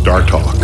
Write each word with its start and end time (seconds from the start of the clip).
Star 0.00 0.26
Talk, 0.26 0.56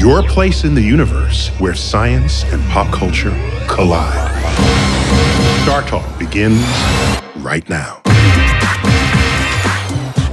your 0.00 0.22
place 0.22 0.64
in 0.64 0.74
the 0.74 0.80
universe 0.80 1.48
where 1.60 1.74
science 1.74 2.44
and 2.44 2.62
pop 2.70 2.92
culture 2.92 3.30
collide. 3.68 4.16
Star 5.62 5.82
Talk 5.82 6.18
begins 6.18 6.60
right 7.36 7.68
now. 7.68 8.00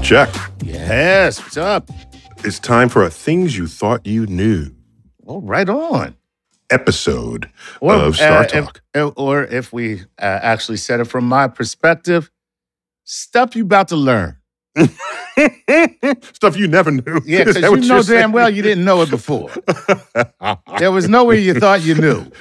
Chuck, 0.01 0.29
Yes, 0.63 1.39
what's 1.41 1.57
up? 1.57 1.89
it's 2.45 2.57
time 2.59 2.89
for 2.89 3.03
a 3.03 3.09
Things 3.09 3.57
You 3.57 3.67
Thought 3.67 4.05
You 4.05 4.25
Knew 4.27 4.71
Oh, 5.27 5.41
right 5.41 5.67
on. 5.67 6.15
episode 6.71 7.49
Or, 7.81 7.93
of 7.95 8.15
Star 8.15 8.39
uh, 8.39 8.43
if- 8.43 8.51
Talk. 8.51 8.81
uh, 8.95 9.07
or 9.09 9.43
if 9.43 9.73
we 9.73 10.01
uh, 10.01 10.39
actually 10.41 10.77
said 10.77 10.99
it 11.01 11.05
from 11.05 11.27
my 11.27 11.47
perspective, 11.47 12.31
stuff 13.03 13.55
you 13.55 13.63
about 13.63 13.89
to 13.89 13.95
learn. 13.97 14.37
Stuff 16.33 16.57
you 16.57 16.67
never 16.67 16.91
knew. 16.91 17.21
Yeah, 17.25 17.43
because 17.43 17.57
you 17.61 17.87
know 17.87 18.03
damn 18.03 18.31
well 18.31 18.49
you 18.49 18.61
didn't 18.61 18.85
know 18.85 19.01
it 19.01 19.09
before. 19.09 19.49
there 20.79 20.91
was 20.91 21.09
nowhere 21.09 21.37
you 21.37 21.53
thought 21.59 21.81
you 21.81 21.95
knew. 21.95 22.31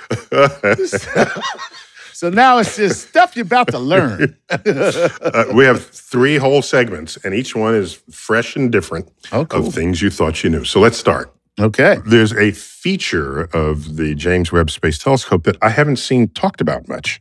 saying? 0.87 1.27
So 2.13 2.31
now 2.31 2.59
it's 2.59 2.77
just 2.77 3.09
stuff 3.09 3.35
you're 3.37 3.45
about 3.45 3.69
to 3.69 3.79
learn. 3.79 4.37
Uh, 4.49 5.45
we 5.53 5.65
have 5.65 5.85
three 5.85 6.37
whole 6.37 6.63
segments, 6.63 7.17
and 7.25 7.35
each 7.35 7.57
one 7.57 7.75
is 7.75 7.95
fresh 8.11 8.55
and 8.57 8.71
different 8.71 9.11
Oh, 9.33 9.45
cool. 9.45 9.67
of 9.67 9.75
things 9.75 10.01
you 10.01 10.11
thought 10.11 10.43
you 10.45 10.49
knew. 10.49 10.65
So 10.65 10.79
let's 10.81 10.97
start. 10.97 11.35
Okay. 11.61 11.99
There's 12.07 12.33
a 12.33 12.53
feature 12.53 13.43
of 13.53 13.97
the 13.97 14.15
James 14.15 14.53
Webb 14.53 14.71
Space 14.71 14.97
Telescope 14.99 15.43
that 15.45 15.57
I 15.61 15.69
haven't 15.71 15.97
seen 15.97 16.29
talked 16.29 16.61
about 16.61 16.89
much. 16.89 17.21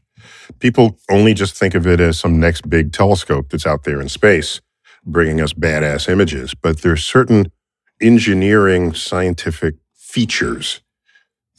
People 0.59 0.97
only 1.09 1.33
just 1.33 1.55
think 1.55 1.73
of 1.75 1.85
it 1.87 1.99
as 1.99 2.19
some 2.19 2.39
next 2.39 2.69
big 2.69 2.93
telescope 2.93 3.49
that's 3.49 3.65
out 3.65 3.83
there 3.83 3.99
in 3.99 4.09
space, 4.09 4.61
bringing 5.05 5.41
us 5.41 5.53
badass 5.53 6.09
images. 6.09 6.53
But 6.55 6.81
there's 6.81 7.05
certain 7.05 7.51
engineering 8.01 8.93
scientific 8.93 9.75
features 9.95 10.81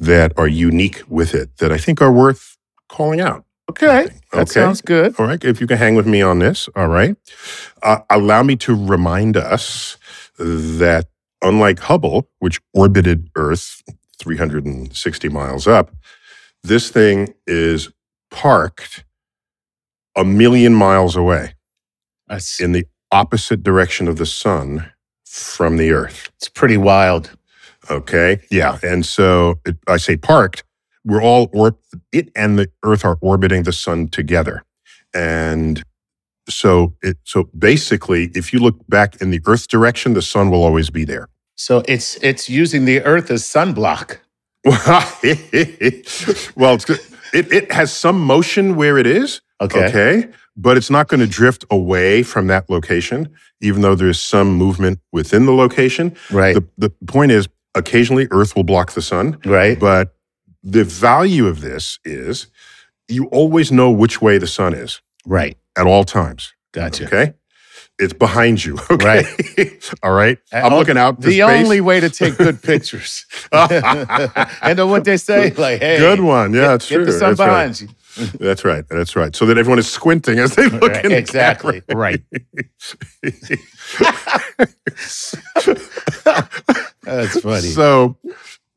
that 0.01 0.33
are 0.37 0.49
unique 0.49 1.03
with 1.09 1.35
it 1.35 1.59
that 1.59 1.73
I 1.73 1.79
think 1.79 2.03
are 2.03 2.13
worth 2.13 2.57
calling 2.89 3.21
out. 3.21 3.45
Okay. 3.71 4.09
That 4.33 4.43
Okay. 4.43 4.47
sounds 4.61 4.81
good. 4.83 5.15
All 5.19 5.27
right, 5.27 5.43
if 5.45 5.61
you 5.61 5.67
can 5.67 5.79
hang 5.79 5.95
with 5.95 6.07
me 6.07 6.23
on 6.23 6.39
this, 6.41 6.69
all 6.77 6.89
right. 6.89 7.17
Uh, 7.83 8.01
allow 8.11 8.43
me 8.43 8.57
to 8.57 8.75
remind 8.75 9.37
us 9.37 9.97
that 10.39 11.07
unlike 11.43 11.81
Hubble, 11.81 12.29
which 12.41 12.61
orbited 12.75 13.31
Earth 13.37 13.83
360 14.19 15.29
miles 15.31 15.67
up, 15.67 15.93
this 16.63 16.91
thing 16.91 17.35
is 17.47 17.91
parked 18.31 19.05
a 20.17 20.25
million 20.25 20.75
miles 20.75 21.17
away 21.17 21.55
in 22.61 22.73
the 22.73 22.87
opposite 23.15 23.63
direction 23.63 24.09
of 24.09 24.17
the 24.17 24.27
sun 24.27 24.91
from 25.25 25.77
the 25.77 25.93
Earth. 25.93 26.31
it's 26.37 26.49
pretty 26.49 26.77
wild. 26.77 27.31
Okay. 27.91 28.41
Yeah. 28.51 28.79
And 28.83 29.07
so 29.07 29.61
it, 29.65 29.77
I 29.87 29.99
say 29.99 30.17
parked, 30.17 30.65
we're 31.05 31.23
all, 31.23 31.49
or, 31.53 31.77
it 32.13 32.31
and 32.35 32.59
the 32.59 32.71
Earth 32.83 33.05
are 33.05 33.19
orbiting 33.21 33.63
the 33.63 33.73
sun 33.73 34.09
together. 34.09 34.65
And 35.15 35.83
so 36.49 36.95
it, 37.03 37.19
so 37.25 37.45
basically, 37.57 38.31
if 38.35 38.53
you 38.53 38.59
look 38.59 38.77
back 38.89 39.21
in 39.21 39.31
the 39.31 39.41
Earth's 39.47 39.67
direction, 39.67 40.15
the 40.15 40.23
sun 40.23 40.51
will 40.51 40.65
always 40.65 40.91
be 40.91 41.05
there. 41.05 41.29
So 41.57 41.85
it's 41.87 42.17
it's 42.17 42.51
using 42.51 42.85
the 42.85 43.01
Earth 43.03 43.31
as 43.31 43.45
sunblock. 43.45 44.19
well, 46.57 46.75
it's 46.75 46.85
good. 46.85 46.99
It, 47.33 47.53
it 47.53 47.73
has 47.73 47.93
some 47.93 48.21
motion 48.21 48.75
where 48.77 48.99
it 48.99 49.07
is. 49.07 49.41
Okay. 49.61 49.87
Okay. 49.87 50.29
But 50.57 50.77
it's 50.77 50.91
not 50.91 51.09
going 51.09 51.21
to 51.21 51.27
drift 51.27 51.65
away 51.71 52.23
from 52.23 52.47
that 52.47 52.71
location, 52.71 53.29
even 53.61 53.83
though 53.83 53.95
there's 53.97 54.21
some 54.21 54.53
movement 54.55 55.01
within 55.13 55.47
the 55.47 55.53
location. 55.53 56.15
Right. 56.31 56.55
The, 56.55 56.65
the 56.79 56.91
point 57.07 57.33
is, 57.33 57.49
occasionally 57.75 58.29
Earth 58.31 58.55
will 58.55 58.63
block 58.63 58.93
the 58.93 59.03
sun. 59.03 59.39
right. 59.45 59.79
But 59.79 60.15
the 60.63 60.85
value 60.85 61.47
of 61.47 61.61
this 61.61 61.99
is 62.05 62.47
you 63.09 63.27
always 63.27 63.71
know 63.73 63.91
which 63.91 64.23
way 64.23 64.39
the 64.39 64.47
sun 64.47 64.73
is 64.75 65.01
Right. 65.27 65.57
at 65.77 65.87
all 65.87 66.05
times. 66.05 66.55
Gotcha. 66.73 67.05
Okay. 67.07 67.35
It's 67.99 68.13
behind 68.13 68.65
you. 68.65 68.79
Okay. 68.91 69.25
all 70.03 70.13
right. 70.13 70.39
I'm 70.53 70.73
Uh, 70.73 70.77
looking 70.79 70.97
out. 70.97 71.21
The 71.21 71.33
space. 71.33 71.43
only 71.43 71.81
way 71.81 71.99
to 72.01 72.09
take 72.11 72.37
good 72.39 72.63
pictures. 72.71 73.27
and 73.53 74.77
know 74.77 74.87
what 74.87 75.05
they 75.05 75.17
say? 75.17 75.51
Like, 75.51 75.81
hey, 75.81 75.99
Good 75.99 76.21
one. 76.21 76.53
Yeah, 76.55 76.61
get, 76.61 76.69
that's 76.69 76.89
get 76.89 76.95
true. 76.97 77.05
the 77.07 77.13
sun 77.13 77.35
That's 77.35 77.41
right. 77.41 77.81
you. 77.81 77.89
That's 78.39 78.65
right. 78.65 78.85
That's 78.89 79.17
right. 79.17 79.35
So 79.35 79.47
that 79.47 79.59
everyone 79.59 79.79
is 79.79 79.91
squinting 79.91 80.39
as 80.39 80.55
they 80.55 80.69
look 80.69 80.93
Right, 80.93 81.05
in 81.05 81.11
the 81.11 81.19
exactly. 81.19 81.81
camera. 81.83 82.01
Right. 82.01 82.23
That's 87.03 87.41
funny. 87.41 87.69
So, 87.69 88.17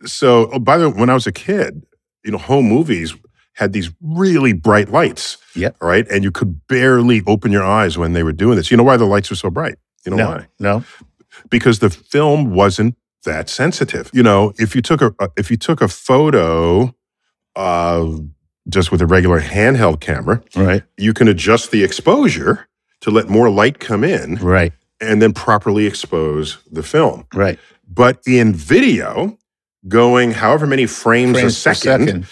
so 0.05 0.49
oh, 0.51 0.59
by 0.59 0.77
the 0.77 0.89
way, 0.89 0.99
when 0.99 1.09
I 1.09 1.13
was 1.13 1.27
a 1.27 1.31
kid, 1.31 1.85
you 2.23 2.31
know, 2.31 2.37
home 2.37 2.65
movies 2.67 3.15
had 3.53 3.73
these 3.73 3.91
really 4.01 4.53
bright 4.53 4.89
lights. 4.89 5.37
Yeah. 5.55 5.69
Right. 5.81 6.07
And 6.09 6.23
you 6.23 6.31
could 6.31 6.67
barely 6.67 7.23
open 7.25 7.51
your 7.51 7.63
eyes 7.63 7.97
when 7.97 8.13
they 8.13 8.23
were 8.23 8.33
doing 8.33 8.57
this. 8.57 8.69
You 8.69 8.77
know 8.77 8.83
why 8.83 8.97
the 8.97 9.05
lights 9.05 9.29
were 9.29 9.35
so 9.35 9.49
bright? 9.49 9.75
You 10.05 10.11
know 10.11 10.17
no, 10.17 10.27
why? 10.29 10.47
no. 10.59 10.83
Because 11.49 11.79
the 11.79 11.89
film 11.89 12.53
wasn't 12.53 12.95
that 13.23 13.49
sensitive. 13.49 14.09
You 14.13 14.23
know, 14.23 14.53
if 14.57 14.75
you 14.75 14.81
took 14.81 15.01
a 15.01 15.11
if 15.35 15.49
you 15.51 15.57
took 15.57 15.81
a 15.81 15.87
photo 15.87 16.93
uh, 17.55 18.07
just 18.69 18.91
with 18.91 19.01
a 19.01 19.05
regular 19.05 19.41
handheld 19.41 19.99
camera, 19.99 20.41
Right. 20.55 20.83
you 20.97 21.13
can 21.13 21.27
adjust 21.27 21.71
the 21.71 21.83
exposure 21.83 22.67
to 23.01 23.11
let 23.11 23.29
more 23.29 23.49
light 23.49 23.79
come 23.79 24.03
in 24.03 24.35
Right. 24.35 24.73
and 24.99 25.21
then 25.21 25.33
properly 25.33 25.85
expose 25.85 26.57
the 26.71 26.83
film. 26.83 27.25
Right. 27.33 27.59
But 27.89 28.19
in 28.27 28.53
video, 28.53 29.37
going 29.87 30.31
however 30.31 30.67
many 30.67 30.85
frames, 30.85 31.37
Frames 31.39 31.65
a 31.65 31.69
per 31.69 31.73
second, 31.75 32.25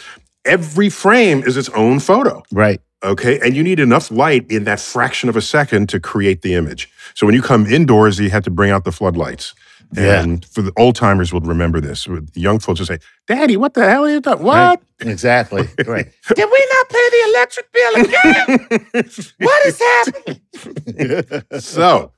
every 0.43 0.89
frame 0.89 1.43
is 1.43 1.55
its 1.57 1.69
own 1.69 1.99
photo. 1.99 2.43
Right. 2.51 2.81
Okay. 3.03 3.39
And 3.39 3.55
you 3.55 3.63
need 3.63 3.79
enough 3.79 4.09
light 4.11 4.49
in 4.49 4.63
that 4.65 4.79
fraction 4.79 5.29
of 5.29 5.35
a 5.35 5.41
second 5.41 5.89
to 5.89 5.99
create 5.99 6.41
the 6.41 6.55
image. 6.55 6.89
So 7.13 7.25
when 7.25 7.35
you 7.35 7.41
come 7.41 7.65
indoors, 7.67 8.19
you 8.19 8.29
have 8.31 8.43
to 8.43 8.49
bring 8.51 8.71
out 8.71 8.83
the 8.83 8.91
floodlights. 8.91 9.53
Yeah. 9.93 10.21
And 10.23 10.43
for 10.45 10.61
the 10.61 10.71
old 10.77 10.95
timers 10.95 11.31
would 11.33 11.45
remember 11.47 11.79
this. 11.79 12.07
Young 12.33 12.59
folks 12.59 12.79
will 12.79 12.87
say, 12.87 12.99
Daddy, 13.27 13.57
what 13.57 13.73
the 13.73 13.89
hell 13.89 14.05
are 14.05 14.09
you 14.09 14.19
doing? 14.21 14.39
What? 14.43 14.81
Right. 15.01 15.09
Exactly. 15.11 15.67
Right. 15.85 16.11
Did 16.35 16.49
we 16.51 16.67
not 16.73 16.89
pay 16.89 17.09
the 17.11 17.23
electric 17.29 17.71
bill 17.71 17.95
again? 18.05 19.05
what 19.39 19.65
is 19.65 19.81
happening? 19.81 21.41
so, 21.59 22.11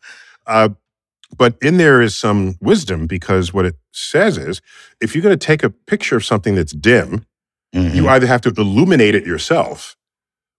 uh, 0.47 0.69
but 1.37 1.57
in 1.61 1.77
there 1.77 2.01
is 2.01 2.15
some 2.15 2.55
wisdom 2.61 3.05
because 3.07 3.53
what 3.53 3.65
it 3.65 3.75
says 3.91 4.37
is 4.37 4.61
if 5.01 5.13
you're 5.13 5.21
going 5.23 5.37
to 5.37 5.45
take 5.45 5.63
a 5.63 5.69
picture 5.69 6.15
of 6.15 6.25
something 6.25 6.55
that's 6.55 6.73
dim, 6.73 7.25
Mm-hmm. 7.75 7.95
you 7.97 8.07
either 8.07 8.25
have 8.27 8.39
to 8.41 8.53
illuminate 8.57 9.13
it 9.13 9.25
yourself, 9.25 9.97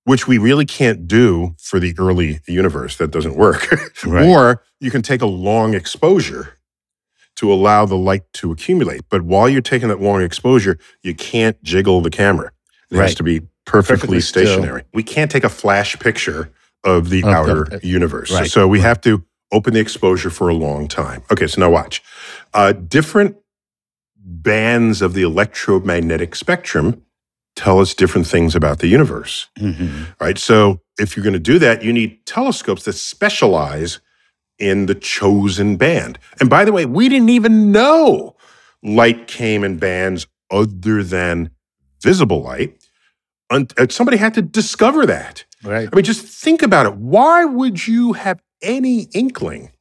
which 0.04 0.28
we 0.28 0.36
really 0.36 0.66
can't 0.66 1.08
do 1.08 1.54
for 1.58 1.80
the 1.80 1.94
early 1.98 2.40
universe. 2.46 2.98
That 2.98 3.10
doesn't 3.10 3.34
work. 3.34 3.66
Right. 4.04 4.28
or 4.28 4.62
you 4.78 4.90
can 4.90 5.00
take 5.00 5.22
a 5.22 5.26
long 5.26 5.72
exposure 5.72 6.57
to 7.38 7.52
allow 7.52 7.86
the 7.86 7.96
light 7.96 8.22
to 8.34 8.50
accumulate. 8.52 9.00
But 9.08 9.22
while 9.22 9.48
you're 9.48 9.60
taking 9.60 9.88
that 9.88 10.00
long 10.00 10.22
exposure, 10.22 10.78
you 11.02 11.14
can't 11.14 11.60
jiggle 11.62 12.00
the 12.00 12.10
camera. 12.10 12.50
It 12.90 12.96
has 12.96 13.14
to 13.16 13.22
be 13.22 13.40
perfectly, 13.64 13.96
Perfectly 13.96 14.20
still. 14.20 14.46
stationary. 14.46 14.82
We 14.92 15.02
can't 15.02 15.30
take 15.30 15.44
a 15.44 15.48
flash 15.48 15.96
picture 15.98 16.50
of 16.84 17.10
the 17.10 17.18
Of 17.22 17.24
the- 17.24 17.30
outer 17.36 17.74
uh, 17.74 17.78
universe. 17.82 18.32
right, 18.32 18.50
So 18.50 18.66
we 18.66 18.80
have 18.80 19.00
to 19.02 19.24
open 19.52 19.72
the 19.74 19.80
exposure 19.80 20.30
for 20.30 20.48
a 20.48 20.54
long 20.54 20.88
time. 20.88 21.22
Okay, 21.30 21.46
so 21.46 21.60
now 21.60 21.70
watch. 21.70 22.02
Uh, 22.54 22.72
different 22.72 23.36
bands 24.16 25.00
of 25.00 25.14
the 25.14 25.22
electromagnetic 25.22 26.34
spectrum 26.34 27.02
tell 27.56 27.80
us 27.80 27.94
different 27.94 28.26
things 28.26 28.54
about 28.54 28.78
the 28.78 28.86
universe 28.88 29.48
Mhm. 29.58 30.06
right? 30.20 30.38
So 30.38 30.80
if 30.98 31.16
you're 31.16 31.24
going 31.24 31.32
to 31.34 31.38
do 31.38 31.58
that, 31.60 31.82
you 31.82 31.92
need 31.92 32.24
telescopes 32.26 32.84
that 32.84 32.92
specialize 32.94 34.00
in 34.58 34.86
the 34.86 34.94
chosen 34.94 35.76
band. 35.76 36.18
And 36.40 36.48
by 36.50 36.64
the 36.64 36.72
way, 36.72 36.84
we 36.84 37.08
didn't 37.08 37.28
even 37.30 37.72
know 37.72 38.36
light 38.82 39.26
came 39.28 39.64
in 39.64 39.78
bands 39.78 40.26
other 40.50 41.02
than 41.02 41.50
visible 42.02 42.42
light. 42.42 42.74
Uh, 43.50 43.64
somebody 43.90 44.16
had 44.18 44.34
to 44.34 44.42
discover 44.42 45.06
that. 45.06 45.44
Right. 45.64 45.88
I 45.90 45.96
mean, 45.96 46.04
just 46.04 46.24
think 46.24 46.62
about 46.62 46.86
it. 46.86 46.94
Why 46.96 47.44
would 47.44 47.86
you 47.86 48.12
have 48.12 48.40
any 48.62 49.02
inkling? 49.14 49.72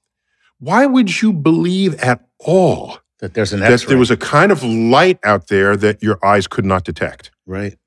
Why 0.60 0.86
would 0.86 1.22
you 1.22 1.34
believe 1.34 1.94
at 1.96 2.26
all 2.40 3.00
That 3.20 3.34
there's 3.36 3.54
an 3.54 3.60
that 3.60 3.72
X-ray. 3.72 3.90
there 3.90 3.98
was 4.00 4.10
a 4.10 4.18
kind 4.18 4.52
of 4.52 4.64
light 4.64 5.20
out 5.24 5.48
there 5.48 5.76
that 5.78 6.02
your 6.02 6.18
eyes 6.26 6.48
could 6.48 6.66
not 6.66 6.84
detect? 6.84 7.32
right. 7.46 7.78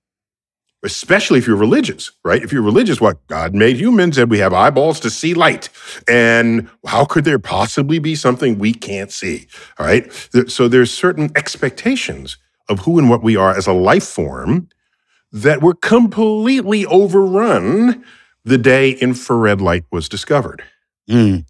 Especially 0.83 1.39
if 1.39 1.47
you're 1.47 1.57
religious, 1.57 2.11
right? 2.25 2.43
If 2.43 2.53
you're 2.53 2.63
religious, 2.63 3.01
what 3.01 3.27
God 3.27 3.55
made 3.55 3.77
humans 3.77 4.17
and 4.19 4.31
we 4.31 4.39
have 4.39 4.53
eyeballs 4.53 5.01
to 5.01 5.11
see 5.11 5.35
light. 5.35 5.69
And 6.09 6.71
how 6.87 7.05
could 7.05 7.25
there 7.25 7.39
possibly 7.39 7.99
be 7.99 8.15
something 8.15 8.59
we 8.59 8.73
can't 8.73 9.13
see? 9.13 9.47
All 9.79 9.87
right. 9.87 10.11
So 10.49 10.69
there's 10.69 10.93
certain 10.93 11.31
expectations 11.37 12.39
of 12.69 12.81
who 12.81 12.99
and 12.99 13.11
what 13.11 13.23
we 13.23 13.37
are 13.37 13.55
as 13.55 13.67
a 13.67 13.73
life 13.73 14.07
form 14.07 14.69
that 15.33 15.63
were 15.63 15.75
completely 15.75 16.87
overrun 16.87 18.05
the 18.45 18.59
day 18.59 18.93
infrared 18.93 19.61
light 19.61 19.85
was 19.93 20.09
discovered. 20.09 20.63
Mm. 21.09 21.45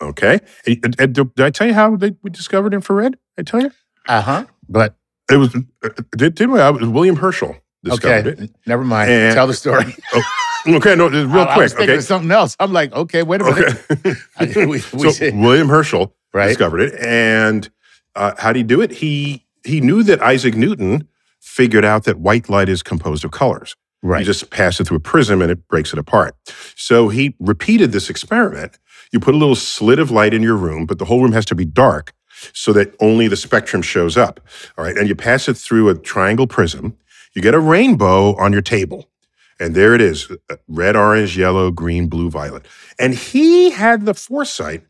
Okay. 0.00 0.40
And, 0.66 0.96
and 0.98 1.14
did 1.14 1.40
I 1.40 1.50
tell 1.50 1.68
you 1.68 1.74
how 1.74 1.94
they, 1.96 2.16
we 2.22 2.30
discovered 2.30 2.74
infrared? 2.74 3.16
I 3.38 3.42
tell 3.42 3.62
you? 3.62 3.70
Uh 4.08 4.22
huh. 4.22 4.44
But 4.68 4.96
It 5.30 5.36
was, 5.36 5.54
uh, 5.54 5.88
did, 6.16 6.34
did 6.34 6.50
we? 6.50 6.60
I 6.60 6.70
was 6.70 6.88
William 6.88 7.16
Herschel 7.16 7.56
discovered 7.84 8.34
okay, 8.34 8.44
it. 8.44 8.54
never 8.66 8.84
mind. 8.84 9.10
And- 9.10 9.34
Tell 9.34 9.46
the 9.46 9.54
story. 9.54 9.94
Okay, 10.64 10.94
no, 10.94 11.10
just 11.10 11.26
real 11.26 11.42
I, 11.42 11.46
I 11.46 11.54
quick. 11.54 11.70
thinking 11.72 11.90
Okay. 11.90 12.00
something 12.00 12.30
else. 12.30 12.56
I'm 12.60 12.72
like, 12.72 12.92
okay, 12.92 13.24
wait 13.24 13.40
a 13.40 13.44
minute. 13.44 13.84
Okay. 13.90 14.12
I- 14.38 14.46
we- 14.58 14.64
we 14.66 14.78
so 14.78 15.10
should- 15.10 15.34
William 15.34 15.68
Herschel 15.68 16.14
Right. 16.32 16.46
discovered 16.50 16.82
it, 16.82 16.94
and 17.00 17.68
uh, 18.14 18.34
how 18.38 18.52
did 18.52 18.58
he 18.60 18.62
do 18.62 18.80
it? 18.80 18.92
He 18.92 19.44
he 19.64 19.80
knew 19.80 20.04
that 20.04 20.22
Isaac 20.22 20.54
Newton 20.54 21.08
figured 21.40 21.84
out 21.84 22.04
that 22.04 22.20
white 22.20 22.48
light 22.48 22.68
is 22.68 22.80
composed 22.80 23.24
of 23.24 23.32
colors. 23.32 23.74
Right. 24.04 24.20
You 24.20 24.24
just 24.24 24.50
pass 24.50 24.78
it 24.78 24.86
through 24.86 24.98
a 24.98 25.00
prism 25.00 25.42
and 25.42 25.50
it 25.50 25.66
breaks 25.66 25.92
it 25.92 25.98
apart. 25.98 26.36
So 26.76 27.08
he 27.08 27.34
repeated 27.40 27.90
this 27.90 28.08
experiment. 28.08 28.78
You 29.12 29.18
put 29.18 29.34
a 29.34 29.38
little 29.38 29.56
slit 29.56 29.98
of 29.98 30.10
light 30.12 30.32
in 30.32 30.42
your 30.44 30.56
room, 30.56 30.86
but 30.86 30.98
the 31.00 31.04
whole 31.06 31.20
room 31.22 31.32
has 31.32 31.44
to 31.46 31.54
be 31.56 31.64
dark 31.64 32.12
so 32.52 32.72
that 32.72 32.94
only 33.00 33.26
the 33.28 33.36
spectrum 33.36 33.82
shows 33.82 34.16
up. 34.16 34.40
All 34.78 34.84
right. 34.84 34.96
And 34.96 35.08
you 35.08 35.14
pass 35.16 35.48
it 35.48 35.54
through 35.56 35.88
a 35.88 35.94
triangle 35.98 36.46
prism. 36.46 36.96
You 37.34 37.42
get 37.42 37.54
a 37.54 37.60
rainbow 37.60 38.34
on 38.36 38.52
your 38.52 38.62
table. 38.62 39.08
And 39.60 39.74
there 39.74 39.94
it 39.94 40.00
is 40.00 40.28
red, 40.66 40.96
orange, 40.96 41.38
yellow, 41.38 41.70
green, 41.70 42.08
blue, 42.08 42.30
violet. 42.30 42.66
And 42.98 43.14
he 43.14 43.70
had 43.70 44.06
the 44.06 44.14
foresight 44.14 44.82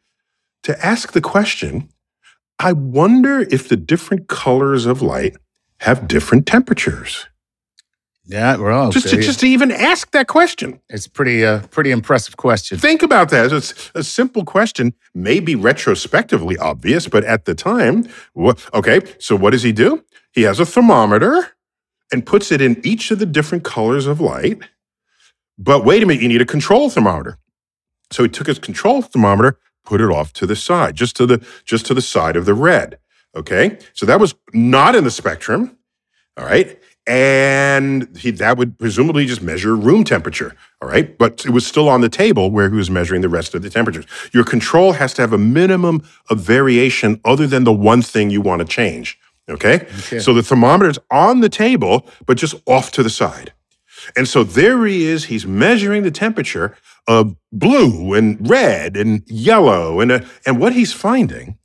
to 0.63 0.85
ask 0.85 1.13
the 1.13 1.21
question 1.21 1.89
I 2.59 2.73
wonder 2.73 3.41
if 3.41 3.69
the 3.69 3.77
different 3.77 4.29
colors 4.29 4.87
of 4.87 5.03
light 5.03 5.37
have 5.81 6.07
different 6.07 6.47
temperatures. 6.47 7.27
yeah, 8.25 8.57
well, 8.57 8.93
Just 8.93 9.09
to, 9.09 9.21
just 9.21 9.41
to 9.41 9.47
even 9.49 9.73
ask 9.73 10.13
that 10.13 10.29
question. 10.29 10.81
it's 10.89 11.09
pretty 11.09 11.45
uh 11.45 11.61
pretty 11.71 11.91
impressive 11.91 12.37
question. 12.37 12.79
Think 12.79 13.03
about 13.03 13.31
that. 13.31 13.53
It's 13.53 13.91
a 13.97 14.05
simple 14.05 14.45
question, 14.45 14.95
maybe 15.13 15.55
retrospectively 15.57 16.57
obvious, 16.57 17.09
but 17.09 17.25
at 17.25 17.45
the 17.47 17.55
time, 17.55 18.07
wha- 18.35 18.55
okay, 18.73 19.01
so 19.19 19.35
what 19.37 19.51
does 19.51 19.65
he 19.65 19.73
do? 19.73 20.05
He 20.33 20.43
has 20.43 20.61
a 20.61 20.65
thermometer 20.67 21.49
and 22.13 22.25
puts 22.25 22.53
it 22.53 22.61
in 22.61 22.81
each 22.85 23.11
of 23.11 23.19
the 23.19 23.27
different 23.27 23.65
colors 23.65 24.07
of 24.07 24.21
light. 24.21 24.61
But 25.59 25.85
wait 25.85 26.03
a 26.03 26.07
minute, 26.07 26.23
you 26.23 26.29
need 26.29 26.43
a 26.43 26.47
control 26.47 26.91
thermometer. 26.91 27.39
So 28.11 28.23
he 28.23 28.29
took 28.29 28.47
his 28.47 28.59
control 28.59 29.03
thermometer, 29.03 29.59
put 29.85 30.01
it 30.01 30.11
off 30.11 30.33
to 30.35 30.47
the 30.47 30.57
side, 30.57 30.95
just 30.95 31.17
to 31.17 31.27
the 31.27 31.45
just 31.65 31.87
to 31.87 31.95
the 31.95 32.03
side 32.03 32.37
of 32.37 32.45
the 32.45 32.55
red. 32.55 32.99
Okay? 33.35 33.79
So 33.95 34.05
that 34.07 34.21
was 34.21 34.35
not 34.53 34.95
in 34.95 35.05
the 35.05 35.11
spectrum. 35.11 35.79
All 36.37 36.45
right. 36.45 36.79
And 37.07 38.17
he, 38.17 38.31
that 38.33 38.57
would 38.59 38.79
presumably 38.79 39.27
just 39.27 39.43
measure 39.43 39.75
room 39.75 40.05
temperature. 40.05 40.55
All 40.81 40.89
right. 40.89 41.17
But 41.19 41.45
it 41.45 41.51
was 41.51 41.67
still 41.67 41.89
on 41.89 42.01
the 42.01 42.09
table 42.09 42.51
where 42.51 42.71
he 42.71 42.77
was 42.77 42.91
measuring 42.91 43.23
the 43.23 43.29
rest 43.29 43.55
of 43.55 43.63
the 43.63 43.71
temperatures. 43.71 44.07
Your 44.33 44.45
control 44.45 44.93
has 44.93 45.13
to 45.15 45.23
have 45.23 45.33
a 45.33 45.39
minimum 45.39 46.03
of 46.31 46.39
variation 46.41 47.21
other 47.25 47.47
than 47.47 47.65
the 47.65 47.73
one 47.73 48.03
thing 48.03 48.31
you 48.31 48.41
want 48.41 48.61
to 48.61 48.67
change. 48.67 49.19
Okay. 49.49 49.87
Okay. 50.01 50.19
So 50.19 50.33
the 50.33 50.43
thermometer's 50.43 50.99
on 51.11 51.41
the 51.41 51.49
table, 51.49 52.07
but 52.27 52.37
just 52.37 52.55
off 52.67 52.91
to 52.93 53.03
the 53.03 53.11
side. 53.11 53.53
And 54.17 54.27
so 54.29 54.43
there 54.45 54.85
he 54.87 55.05
is. 55.05 55.25
He's 55.27 55.47
measuring 55.47 56.03
the 56.03 56.11
temperature 56.11 56.77
of 57.07 57.37
blue 57.53 58.15
and 58.15 58.49
red 58.49 58.97
and 58.97 59.23
yellow. 59.27 60.01
And, 60.01 60.11
uh, 60.13 60.21
and 60.47 60.59
what 60.61 60.73
he's 60.73 60.93
finding 60.93 61.59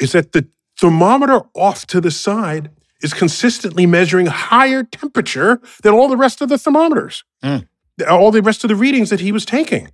is 0.00 0.12
that 0.12 0.32
the 0.32 0.46
thermometer 0.78 1.40
off 1.54 1.86
to 1.88 2.00
the 2.00 2.10
side 2.10 2.70
is 3.02 3.14
consistently 3.14 3.86
measuring 3.86 4.26
higher 4.26 4.82
temperature 4.82 5.60
than 5.82 5.92
all 5.94 6.08
the 6.08 6.16
rest 6.16 6.40
of 6.40 6.48
the 6.48 6.58
thermometers, 6.58 7.22
Mm. 7.42 7.66
all 8.08 8.30
the 8.30 8.42
rest 8.42 8.64
of 8.64 8.68
the 8.68 8.76
readings 8.76 9.10
that 9.10 9.20
he 9.20 9.30
was 9.30 9.44
taking. 9.44 9.90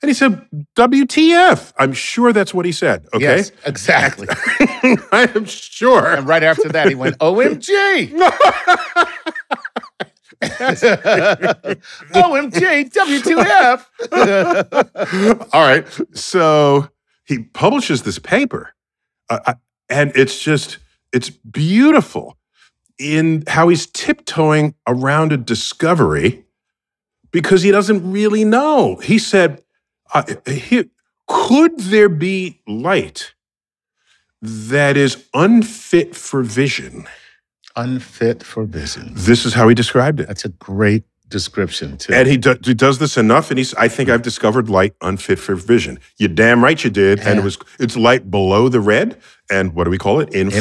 And 0.00 0.08
he 0.08 0.14
said, 0.14 0.46
WTF. 0.76 1.72
I'm 1.78 1.92
sure 1.92 2.32
that's 2.32 2.54
what 2.54 2.64
he 2.64 2.72
said. 2.72 3.06
Okay. 3.12 3.24
Yes, 3.24 3.50
exactly. 3.66 4.28
I 5.10 5.28
am 5.34 5.44
sure. 5.44 6.14
and 6.14 6.26
right 6.26 6.44
after 6.44 6.68
that, 6.68 6.88
he 6.88 6.94
went, 6.94 7.18
OMG. 7.18 8.12
OMG, 12.12 12.92
W2F. 12.92 13.86
All 15.52 15.60
right. 15.62 15.86
So 16.16 16.88
he 17.24 17.40
publishes 17.40 18.02
this 18.04 18.20
paper, 18.20 18.74
uh, 19.28 19.54
and 19.88 20.12
it's 20.14 20.40
just, 20.40 20.78
it's 21.12 21.30
beautiful 21.30 22.38
in 22.98 23.44
how 23.48 23.68
he's 23.68 23.86
tiptoeing 23.86 24.74
around 24.86 25.32
a 25.32 25.36
discovery 25.36 26.44
because 27.32 27.62
he 27.62 27.70
doesn't 27.70 28.10
really 28.10 28.44
know. 28.44 28.96
He 28.96 29.18
said, 29.18 29.62
uh, 30.14 30.22
could 31.26 31.78
there 31.80 32.08
be 32.08 32.60
light 32.66 33.34
that 34.40 34.96
is 34.96 35.24
unfit 35.34 36.14
for 36.16 36.42
vision? 36.42 37.06
Unfit 37.76 38.42
for 38.42 38.64
vision. 38.64 39.12
This 39.14 39.44
is 39.46 39.54
how 39.54 39.68
he 39.68 39.74
described 39.74 40.20
it. 40.20 40.26
That's 40.28 40.44
a 40.44 40.48
great 40.48 41.04
description, 41.28 41.96
too. 41.98 42.12
And 42.12 42.26
he, 42.26 42.36
do, 42.36 42.56
he 42.64 42.74
does 42.74 42.98
this 42.98 43.16
enough, 43.16 43.50
and 43.50 43.58
he's. 43.58 43.72
I 43.74 43.86
think 43.88 44.08
I've 44.08 44.22
discovered 44.22 44.68
light 44.68 44.94
unfit 45.00 45.38
for 45.38 45.54
vision. 45.54 46.00
You're 46.16 46.30
damn 46.30 46.64
right 46.64 46.82
you 46.82 46.90
did, 46.90 47.20
and 47.20 47.38
it 47.38 47.44
was. 47.44 47.58
It's 47.78 47.96
light 47.96 48.30
below 48.30 48.68
the 48.68 48.80
red, 48.80 49.20
and 49.50 49.74
what 49.74 49.84
do 49.84 49.90
we 49.90 49.98
call 49.98 50.18
it? 50.20 50.30
Infrared. 50.34 50.54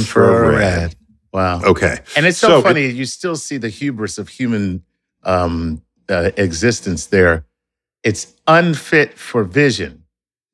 Infrared. 0.54 0.96
Wow. 1.34 1.62
Okay. 1.64 1.98
And 2.16 2.26
it's 2.26 2.38
so, 2.38 2.48
So 2.48 2.58
it- 2.60 2.64
funny. 2.64 2.88
you 2.88 3.06
still 3.06 3.36
see 3.36 3.58
the 3.58 3.70
hubris 3.70 4.18
of 4.18 4.30
human 4.30 4.84
um, 5.24 5.82
uh, 6.10 6.32
existence 6.38 7.08
there. 7.08 7.46
It's 8.07 8.33
unfit 8.48 9.18
for 9.18 9.44
vision, 9.44 10.04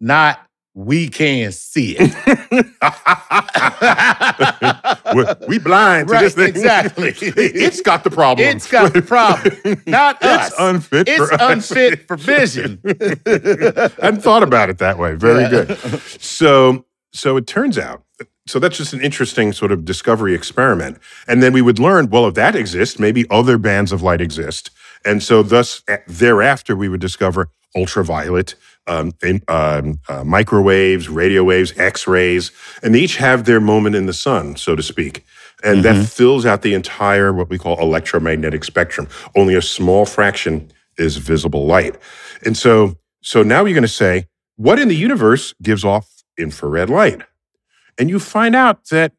not 0.01 0.39
we 0.75 1.07
can't 1.07 1.53
see 1.53 1.95
it. 2.00 2.11
we, 5.15 5.23
we 5.47 5.59
blind 5.59 6.07
to 6.07 6.13
Right, 6.13 6.21
this 6.21 6.33
thing. 6.33 6.47
exactly. 6.50 7.09
it's 7.19 7.81
got 7.81 8.03
the 8.03 8.09
problem. 8.09 8.47
it's 8.47 8.67
got 8.69 8.91
the 8.94 9.01
problem, 9.03 9.81
not 9.85 10.21
us. 10.33 10.47
It's 10.47 10.55
unfit. 10.59 11.07
It's 11.07 11.29
for 11.29 11.41
us. 11.41 11.69
for 12.07 12.17
vision. 12.17 12.81
I 12.85 13.91
hadn't 14.01 14.21
thought 14.21 14.41
about 14.44 14.69
it 14.71 14.79
that 14.79 14.97
way. 14.97 15.13
Very 15.15 15.44
Yeah. 15.44 15.50
good. 15.65 15.77
So, 16.19 16.85
so 17.13 17.38
it 17.38 17.45
turns 17.45 17.77
out. 17.77 18.03
So 18.47 18.57
that's 18.59 18.77
just 18.77 18.94
an 18.94 19.01
interesting 19.01 19.53
sort 19.53 19.71
of 19.71 19.85
discovery 19.85 20.33
experiment. 20.33 20.97
And 21.27 21.41
then 21.44 21.53
we 21.53 21.61
would 21.61 21.77
learn, 21.79 22.09
well, 22.09 22.25
if 22.27 22.33
that 22.33 22.55
exists, 22.55 22.97
maybe 23.00 23.25
other 23.29 23.57
bands 23.59 23.91
of 23.91 24.01
light 24.01 24.21
exist. 24.21 24.71
And 25.05 25.21
so, 25.21 25.44
thus, 25.44 25.83
thereafter, 26.07 26.75
we 26.75 26.89
would 26.89 27.01
discover 27.01 27.50
ultraviolet, 27.75 28.55
um, 28.88 29.13
um, 29.47 30.00
uh, 30.07 30.23
microwaves, 30.23 31.09
radio 31.09 31.44
waves, 31.44 31.73
X 31.77 32.07
rays, 32.07 32.51
and 32.81 32.94
they 32.94 33.00
each 33.00 33.17
have 33.17 33.45
their 33.45 33.60
moment 33.60 33.95
in 33.95 34.05
the 34.05 34.13
sun, 34.13 34.55
so 34.55 34.75
to 34.75 34.83
speak. 34.83 35.25
And 35.63 35.83
that 35.83 36.05
fills 36.05 36.45
out 36.45 36.62
the 36.62 36.74
entire, 36.74 37.31
what 37.31 37.50
we 37.50 37.57
call 37.57 37.79
electromagnetic 37.79 38.65
spectrum. 38.65 39.07
Only 39.33 39.55
a 39.55 39.62
small 39.62 40.05
fraction 40.05 40.69
is 40.98 41.15
visible 41.15 41.65
light. 41.65 41.98
And 42.45 42.57
so, 42.57 42.98
so 43.22 43.43
now 43.43 43.63
you're 43.63 43.74
going 43.74 43.83
to 43.83 43.88
say, 43.88 44.27
what 44.57 44.77
in 44.77 44.89
the 44.89 44.95
universe 44.95 45.53
gives 45.62 45.86
off 45.86 46.24
infrared 46.38 46.89
light? 46.89 47.22
And 47.98 48.10
you 48.10 48.19
find 48.19 48.55
out 48.55 48.89
that 48.89 49.13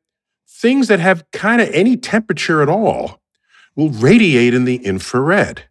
things 0.46 0.88
that 0.88 1.00
have 1.00 1.24
kind 1.32 1.62
of 1.62 1.68
any 1.70 1.96
temperature 1.96 2.60
at 2.60 2.68
all 2.68 3.20
will 3.74 3.88
radiate 3.88 4.52
in 4.54 4.66
the 4.66 4.76
infrared. 4.76 5.64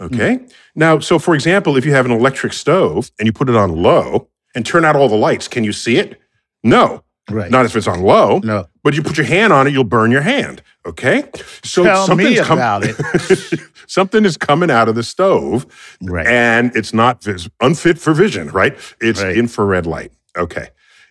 Okay. 0.00 0.40
Now, 0.74 0.98
so 1.00 1.18
for 1.18 1.34
example, 1.34 1.76
if 1.76 1.84
you 1.84 1.92
have 1.92 2.06
an 2.06 2.12
electric 2.12 2.52
stove 2.52 3.10
and 3.18 3.26
you 3.26 3.32
put 3.32 3.48
it 3.48 3.56
on 3.56 3.70
low 3.82 4.28
and 4.54 4.64
turn 4.64 4.84
out 4.84 4.94
all 4.96 5.08
the 5.08 5.16
lights, 5.16 5.48
can 5.48 5.64
you 5.64 5.72
see 5.72 5.96
it? 5.96 6.20
No, 6.62 7.02
Right. 7.30 7.50
not 7.50 7.66
if 7.66 7.76
it's 7.76 7.86
on 7.88 8.02
low. 8.02 8.38
no. 8.38 8.68
But 8.84 8.94
you 8.94 9.02
put 9.02 9.16
your 9.18 9.26
hand 9.26 9.52
on 9.52 9.66
it, 9.66 9.72
you'll 9.72 9.84
burn 9.84 10.10
your 10.10 10.22
hand. 10.22 10.62
Okay. 10.86 11.24
So 11.62 11.84
Tell 11.84 12.00
me 12.16 12.36
something's 12.36 12.40
com- 12.46 12.58
about 12.58 12.84
it. 12.84 13.60
something 13.86 14.24
is 14.24 14.36
coming 14.38 14.70
out 14.70 14.88
of 14.88 14.94
the 14.94 15.02
stove 15.02 15.66
Right. 16.02 16.26
and 16.26 16.74
it's 16.76 16.94
not 16.94 17.22
vis- 17.22 17.48
unfit 17.60 17.98
for 17.98 18.14
vision, 18.14 18.48
right? 18.50 18.76
It's 19.00 19.22
Right. 19.22 19.36
infrared 19.36 19.84
light. 19.86 20.12
Okay. 20.38 20.68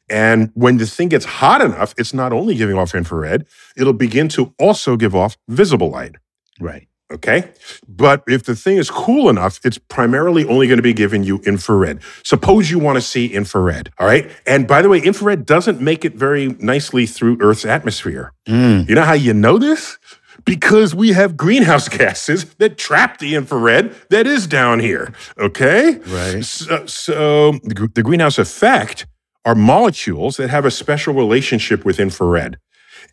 And 0.10 0.50
when 0.56 0.78
the 0.78 0.88
thing 0.88 1.10
gets 1.10 1.26
hot 1.26 1.62
enough, 1.62 1.94
it's 1.98 2.14
not 2.14 2.32
only 2.34 2.56
giving 2.56 2.78
off 2.78 2.96
infrared, 2.96 3.46
it'll 3.76 3.94
begin 3.94 4.28
to 4.30 4.54
also 4.58 4.96
give 4.96 5.14
off 5.14 5.38
visible 5.50 5.90
light. 5.92 6.16
right. 6.60 6.88
Okay. 7.12 7.50
But 7.88 8.24
if 8.28 8.44
the 8.44 8.56
thing 8.56 8.78
is 8.78 8.90
cool 8.90 9.30
enough, 9.30 9.60
it's 9.64 9.78
primarily 9.78 10.46
only 10.46 10.68
going 10.68 10.78
to 10.78 10.84
be 10.84 10.94
giving 10.94 11.24
you 11.24 11.40
infrared. 11.46 12.02
Suppose 12.24 12.70
you 12.70 12.80
want 12.80 12.98
to 12.98 13.02
see 13.02 13.28
infrared. 13.28 13.92
All 13.98 14.06
right. 14.06 14.30
And 14.46 14.68
by 14.68 14.82
the 14.82 14.90
way, 14.90 15.00
infrared 15.00 15.46
doesn't 15.46 15.80
make 15.80 16.04
it 16.04 16.16
very 16.16 16.48
nicely 16.60 17.06
through 17.06 17.38
Earth's 17.40 17.64
atmosphere. 17.64 18.34
Mm. 18.46 18.90
You 18.90 18.96
know 18.96 19.04
how 19.04 19.14
you 19.14 19.34
know 19.34 19.58
this? 19.58 19.98
Because 20.44 20.94
we 20.94 21.14
have 21.14 21.38
greenhouse 21.38 21.88
gases 21.98 22.44
that 22.56 22.78
trap 22.78 23.20
the 23.20 23.36
infrared 23.36 23.96
that 24.10 24.28
is 24.28 24.46
down 24.46 24.80
here. 24.80 25.14
Okay? 25.38 26.00
Right. 26.08 26.44
So, 26.44 26.86
so 26.88 27.52
the, 27.64 27.90
the 27.94 28.04
greenhouse 28.04 28.38
effect 28.38 29.08
are 29.46 29.56
molecules 29.56 30.36
that 30.38 30.50
have 30.50 30.66
a 30.66 30.72
special 30.72 31.14
relationship 31.14 31.86
with 31.86 32.02
infrared. 32.02 32.60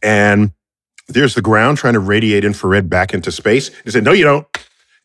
And 0.03 0.53
there's 1.09 1.35
the 1.35 1.43
ground 1.43 1.79
trying 1.79 1.95
to 1.95 2.01
radiate 2.01 2.45
infrared 2.45 2.89
back 2.89 3.13
into 3.15 3.31
space. 3.33 3.71
It 3.85 3.93
said, 3.93 4.05
no, 4.05 4.13
you 4.13 4.25
don't. 4.25 4.47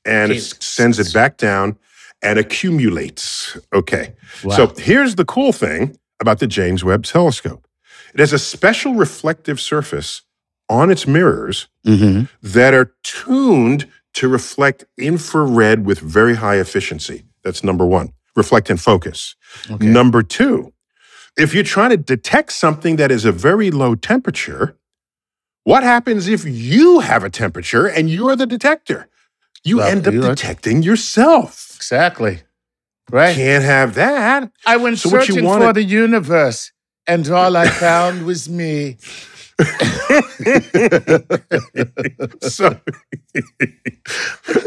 And 0.05 0.31
it 0.31 0.41
sends 0.41 0.97
it 0.99 1.13
back 1.13 1.37
down 1.37 1.77
and 2.21 2.39
accumulates. 2.39 3.57
Okay. 3.73 4.15
Wow. 4.43 4.55
So 4.55 4.67
here's 4.77 5.15
the 5.15 5.25
cool 5.25 5.51
thing. 5.51 5.97
about 6.21 6.39
the 6.39 6.47
James 6.47 6.83
Webb 6.83 7.03
Telescope. 7.05 7.65
It 8.13 8.19
has 8.19 8.33
a 8.33 8.39
special 8.39 8.95
reflective 8.95 9.59
surface 9.59 10.21
on 10.69 10.89
its 10.91 11.07
mirrors 11.07 11.67
Mm-hmm. 11.85 12.25
that 12.43 12.73
are 12.73 12.93
tuned 13.03 13.87
to 14.13 14.27
reflect 14.27 14.83
infrared 14.97 15.85
with 15.85 15.99
very 15.99 16.35
high 16.35 16.57
efficiency. 16.59 17.23
That's 17.43 17.63
number 17.63 17.85
one. 17.85 18.11
Reflect 18.35 18.69
and 18.69 18.79
focus. 18.79 19.35
Okay. 19.71 19.85
Number 19.85 20.21
two, 20.21 20.73
if 21.37 21.53
you're 21.53 21.63
trying 21.63 21.91
to 21.91 21.97
detect 21.97 22.51
something 22.51 22.97
that 22.97 23.11
is 23.11 23.23
a 23.25 23.31
very 23.31 23.71
low 23.71 23.95
temperature, 23.95 24.75
what 25.69 25.83
happens 25.83 26.27
if 26.27 26.45
you 26.45 26.99
have 26.99 27.23
a 27.23 27.29
temperature 27.29 27.85
and 27.85 28.09
you're 28.09 28.35
the 28.35 28.47
detector? 28.47 29.07
You 29.63 29.81
end 29.81 30.07
up 30.07 30.13
you 30.15 30.21
detecting 30.21 30.81
yourself. 30.81 31.73
Exactly. 31.75 32.41
Right. 33.11 33.35
Can't 33.35 33.63
have 33.63 33.93
that. 33.93 34.51
I 34.65 34.77
went 34.77 34.97
So 34.97 35.09
searching 35.09 35.43
for 35.43 35.71
the 35.73 35.83
universe, 35.83 36.71
and 37.05 37.29
all 37.29 37.55
I 37.55 37.69
found 37.69 38.25
was 38.25 38.49
me. 38.49 38.97
so, 42.41 42.79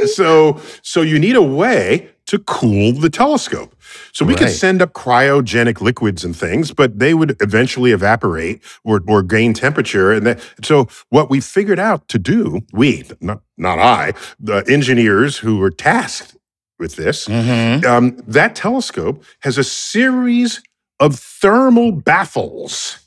so, 0.07 0.61
so 0.83 1.03
you 1.03 1.19
need 1.19 1.37
a 1.37 1.43
way 1.43 2.11
to 2.27 2.39
cool 2.41 2.93
the 2.93 3.11
telescope. 3.11 3.75
So 4.13 4.25
we 4.25 4.35
could 4.35 4.51
send 4.51 4.81
up 4.81 4.93
cryogenic 4.93 5.81
liquids 5.81 6.25
and 6.25 6.37
things, 6.37 6.73
but 6.73 6.99
they 6.99 7.15
would 7.15 7.37
eventually 7.43 7.93
evaporate 7.93 8.63
or, 8.85 9.03
or 9.09 9.23
gain 9.23 9.55
temperature. 9.55 10.13
And 10.13 10.27
that, 10.27 10.41
so 10.63 10.89
what 11.11 11.29
we 11.31 11.41
figured 11.41 11.79
out 11.79 12.09
to 12.09 12.19
do, 12.19 12.61
we, 12.73 13.05
not, 13.21 13.43
not 13.57 13.79
I, 13.79 14.15
the 14.39 14.65
engineers 14.69 15.39
who 15.39 15.59
were 15.59 15.71
tasked 15.71 16.37
with 16.79 16.97
this, 16.97 17.29
Mm-hmm. 17.29 17.87
um, 17.87 18.17
that 18.27 18.55
telescope 18.55 19.25
has 19.41 19.59
a 19.59 19.65
series 19.65 20.63
of 21.01 21.19
thermal 21.19 21.93
baffles 21.93 22.99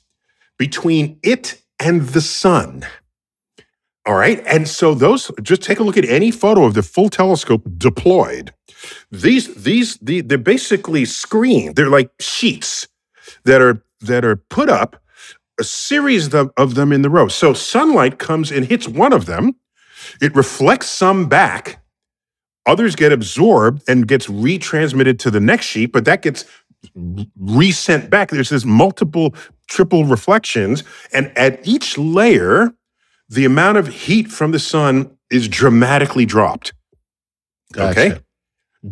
between 0.58 1.20
it 1.24 1.62
and 1.80 2.02
the 2.10 2.22
sun. 2.22 2.86
All 4.06 4.16
right. 4.16 4.44
And 4.46 4.68
so 4.68 4.94
those 4.94 5.32
just 5.42 5.64
take 5.64 5.80
a 5.80 5.84
look 5.84 5.98
at 5.98 6.06
any 6.06 6.30
photo 6.30 6.64
of 6.66 6.76
the 6.76 6.84
full 6.84 7.10
telescope 7.10 7.64
deployed. 7.78 8.54
These 9.12 9.64
these 9.64 9.98
the, 9.98 10.22
they're 10.22 10.38
basically 10.38 11.06
screened. 11.06 11.76
They're 11.76 11.90
like 11.90 12.12
sheets 12.20 12.88
that 13.46 13.62
are 13.62 13.84
that 14.02 14.24
are 14.24 14.36
put 14.36 14.70
up 14.70 15.02
a 15.60 15.64
series 15.64 16.34
of, 16.34 16.52
of 16.58 16.76
them 16.76 16.92
in 16.92 17.02
the 17.02 17.10
row. 17.10 17.28
So 17.28 17.54
sunlight 17.54 18.20
comes 18.20 18.52
and 18.52 18.66
hits 18.66 18.88
one 18.88 19.14
of 19.14 19.26
them. 19.26 19.56
It 20.22 20.36
reflects 20.36 20.88
some 20.88 21.28
back. 21.28 21.82
Others 22.68 22.96
get 22.96 23.12
absorbed 23.12 23.84
and 23.88 24.08
gets 24.08 24.28
retransmitted 24.28 25.20
to 25.20 25.32
the 25.32 25.40
next 25.40 25.66
sheet, 25.66 25.92
but 25.92 26.06
that 26.06 26.22
gets 26.22 26.46
resent 27.38 28.10
back. 28.10 28.30
There's 28.30 28.50
this 28.50 28.66
multiple 28.66 29.34
triple 29.68 30.06
reflections, 30.06 30.84
and 31.14 31.32
at 31.38 31.66
each 31.68 31.98
layer, 31.98 32.74
the 33.30 33.46
amount 33.46 33.78
of 33.78 33.88
heat 33.88 34.28
from 34.28 34.52
the 34.52 34.60
sun 34.60 35.16
is 35.32 35.48
dramatically 35.48 36.26
dropped. 36.26 36.74
Gotcha. 37.74 38.00
Okay. 38.00 38.20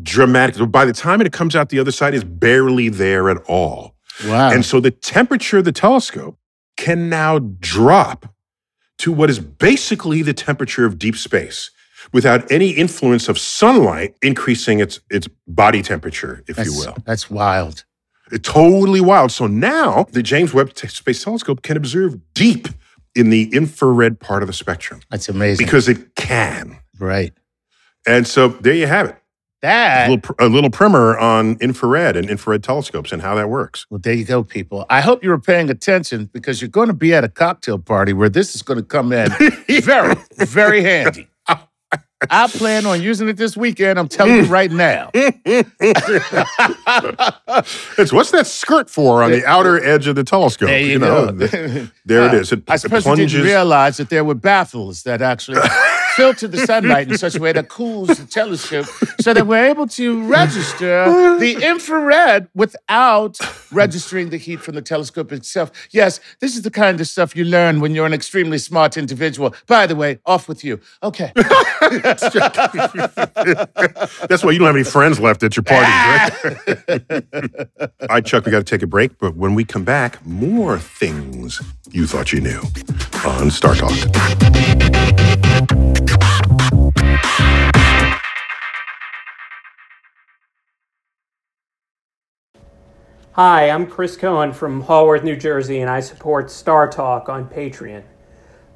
Dramatic. 0.01 0.71
By 0.71 0.85
the 0.85 0.93
time 0.93 1.21
it 1.21 1.31
comes 1.31 1.55
out 1.55 1.69
the 1.69 1.79
other 1.79 1.91
side, 1.91 2.13
is 2.13 2.23
barely 2.23 2.89
there 2.89 3.29
at 3.29 3.37
all. 3.47 3.95
Wow. 4.25 4.51
And 4.51 4.65
so 4.65 4.79
the 4.79 4.91
temperature 4.91 5.59
of 5.59 5.65
the 5.65 5.71
telescope 5.71 6.37
can 6.77 7.09
now 7.09 7.39
drop 7.39 8.33
to 8.99 9.11
what 9.11 9.29
is 9.29 9.39
basically 9.39 10.21
the 10.21 10.33
temperature 10.33 10.85
of 10.85 10.97
deep 10.97 11.15
space 11.15 11.71
without 12.11 12.51
any 12.51 12.71
influence 12.71 13.29
of 13.29 13.37
sunlight 13.39 14.15
increasing 14.21 14.79
its 14.79 14.99
its 15.09 15.27
body 15.47 15.81
temperature, 15.81 16.43
if 16.47 16.55
that's, 16.57 16.69
you 16.69 16.77
will. 16.77 16.95
That's 17.05 17.29
wild. 17.29 17.85
It's 18.31 18.47
totally 18.49 19.01
wild. 19.01 19.31
So 19.31 19.47
now 19.47 20.05
the 20.11 20.23
James 20.23 20.53
Webb 20.53 20.75
Space 20.77 21.23
Telescope 21.23 21.61
can 21.61 21.77
observe 21.77 22.17
deep 22.33 22.67
in 23.15 23.29
the 23.29 23.53
infrared 23.53 24.19
part 24.19 24.41
of 24.41 24.47
the 24.47 24.53
spectrum 24.53 25.01
That's 25.11 25.29
amazing. 25.29 25.63
because 25.65 25.87
it 25.87 26.15
can. 26.15 26.77
right. 26.99 27.31
And 28.07 28.25
so 28.27 28.47
there 28.49 28.73
you 28.73 28.87
have 28.87 29.05
it. 29.09 29.15
A 29.15 29.17
That 29.61 30.09
little, 30.09 30.21
pr- 30.21 30.43
a 30.43 30.49
little 30.49 30.69
primer 30.69 31.17
on 31.17 31.57
infrared 31.61 32.17
and 32.17 32.29
infrared 32.29 32.63
telescopes 32.63 33.11
and 33.13 33.21
how 33.21 33.35
that 33.35 33.49
works. 33.49 33.85
Well, 33.89 33.99
there 33.99 34.13
you 34.13 34.25
go, 34.25 34.43
people. 34.43 34.85
I 34.89 34.99
hope 34.99 35.23
you 35.23 35.29
were 35.29 35.39
paying 35.39 35.69
attention 35.69 36.29
because 36.33 36.59
you're 36.61 36.67
going 36.69 36.87
to 36.89 36.93
be 36.93 37.13
at 37.13 37.23
a 37.23 37.29
cocktail 37.29 37.79
party 37.79 38.11
where 38.11 38.27
this 38.29 38.55
is 38.55 38.61
going 38.61 38.79
to 38.79 38.83
come 38.85 39.13
in 39.13 39.29
very, 39.81 40.15
very 40.39 40.81
handy. 40.83 41.29
I 42.29 42.47
plan 42.47 42.85
on 42.85 43.01
using 43.01 43.27
it 43.29 43.37
this 43.37 43.55
weekend. 43.57 43.97
I'm 43.99 44.07
telling 44.07 44.35
you 44.35 44.43
right 44.45 44.71
now. 44.71 45.11
It's 47.97 48.11
what's 48.11 48.31
that 48.31 48.47
skirt 48.47 48.89
for 48.89 49.23
on 49.23 49.31
the 49.31 49.45
outer 49.45 49.83
edge 49.83 50.07
of 50.07 50.15
the 50.15 50.23
telescope? 50.23 50.69
There 50.69 50.79
you, 50.79 50.99
know, 50.99 51.31
go. 51.31 51.47
th- 51.47 51.89
there 52.05 52.25
it 52.25 52.33
Uh, 52.33 52.37
is. 52.37 52.51
It, 52.51 52.63
I 52.67 52.75
it 52.75 52.77
suppose 52.79 53.05
you 53.05 53.09
plunges. 53.13 53.31
didn't 53.31 53.45
realize 53.47 53.97
that 53.97 54.09
there 54.09 54.23
were 54.23 54.35
baffles 54.35 55.03
that 55.03 55.21
actually 55.21 55.59
filter 56.15 56.47
the 56.47 56.65
sunlight 56.65 57.09
in 57.09 57.17
such 57.17 57.35
a 57.35 57.39
way 57.39 57.51
that 57.51 57.69
cools 57.69 58.09
the 58.09 58.25
telescope 58.25 58.85
so 59.19 59.33
that 59.33 59.47
we're 59.47 59.65
able 59.65 59.87
to 59.87 60.23
register 60.27 61.05
the 61.39 61.57
infrared 61.63 62.47
without 62.53 63.37
registering 63.71 64.29
the 64.29 64.37
heat 64.37 64.59
from 64.61 64.75
the 64.75 64.81
telescope 64.81 65.31
itself. 65.31 65.71
Yes, 65.91 66.19
this 66.39 66.55
is 66.55 66.61
the 66.61 66.71
kind 66.71 66.99
of 67.01 67.07
stuff 67.07 67.35
you 67.35 67.45
learn 67.45 67.79
when 67.79 67.95
you're 67.95 68.05
an 68.05 68.13
extremely 68.13 68.57
smart 68.57 68.97
individual. 68.97 69.55
By 69.67 69.87
the 69.87 69.95
way, 69.95 70.19
off 70.25 70.47
with 70.47 70.63
you. 70.63 70.79
Okay. 71.01 71.31
That's 71.35 72.33
why 74.43 74.51
you 74.51 74.59
don't 74.59 74.67
have 74.67 74.75
any 74.75 74.83
friends 74.83 75.19
left 75.19 75.43
at 75.43 75.55
your 75.55 75.63
party, 75.63 75.91
right? 75.91 77.23
All 78.01 78.07
right, 78.09 78.25
Chuck, 78.25 78.45
we 78.45 78.51
got 78.51 78.59
to 78.59 78.63
take 78.63 78.83
a 78.83 78.87
break, 78.87 79.17
but 79.17 79.35
when 79.35 79.55
we 79.55 79.63
come 79.63 79.83
back, 79.83 80.23
more 80.25 80.77
things 80.77 81.61
you 81.91 82.07
thought 82.07 82.31
you 82.31 82.41
knew 82.41 82.61
on 83.25 83.49
Star 83.51 83.75
Talk. 83.75 83.91
Hi, 93.35 93.67
I'm 93.67 93.87
Chris 93.87 94.15
Cohen 94.15 94.53
from 94.53 94.83
Hallworth, 94.83 95.23
New 95.23 95.35
Jersey, 95.35 95.79
and 95.79 95.89
I 95.89 96.01
support 96.01 96.51
Star 96.51 96.87
Talk 96.87 97.29
on 97.29 97.49
Patreon. 97.49 98.03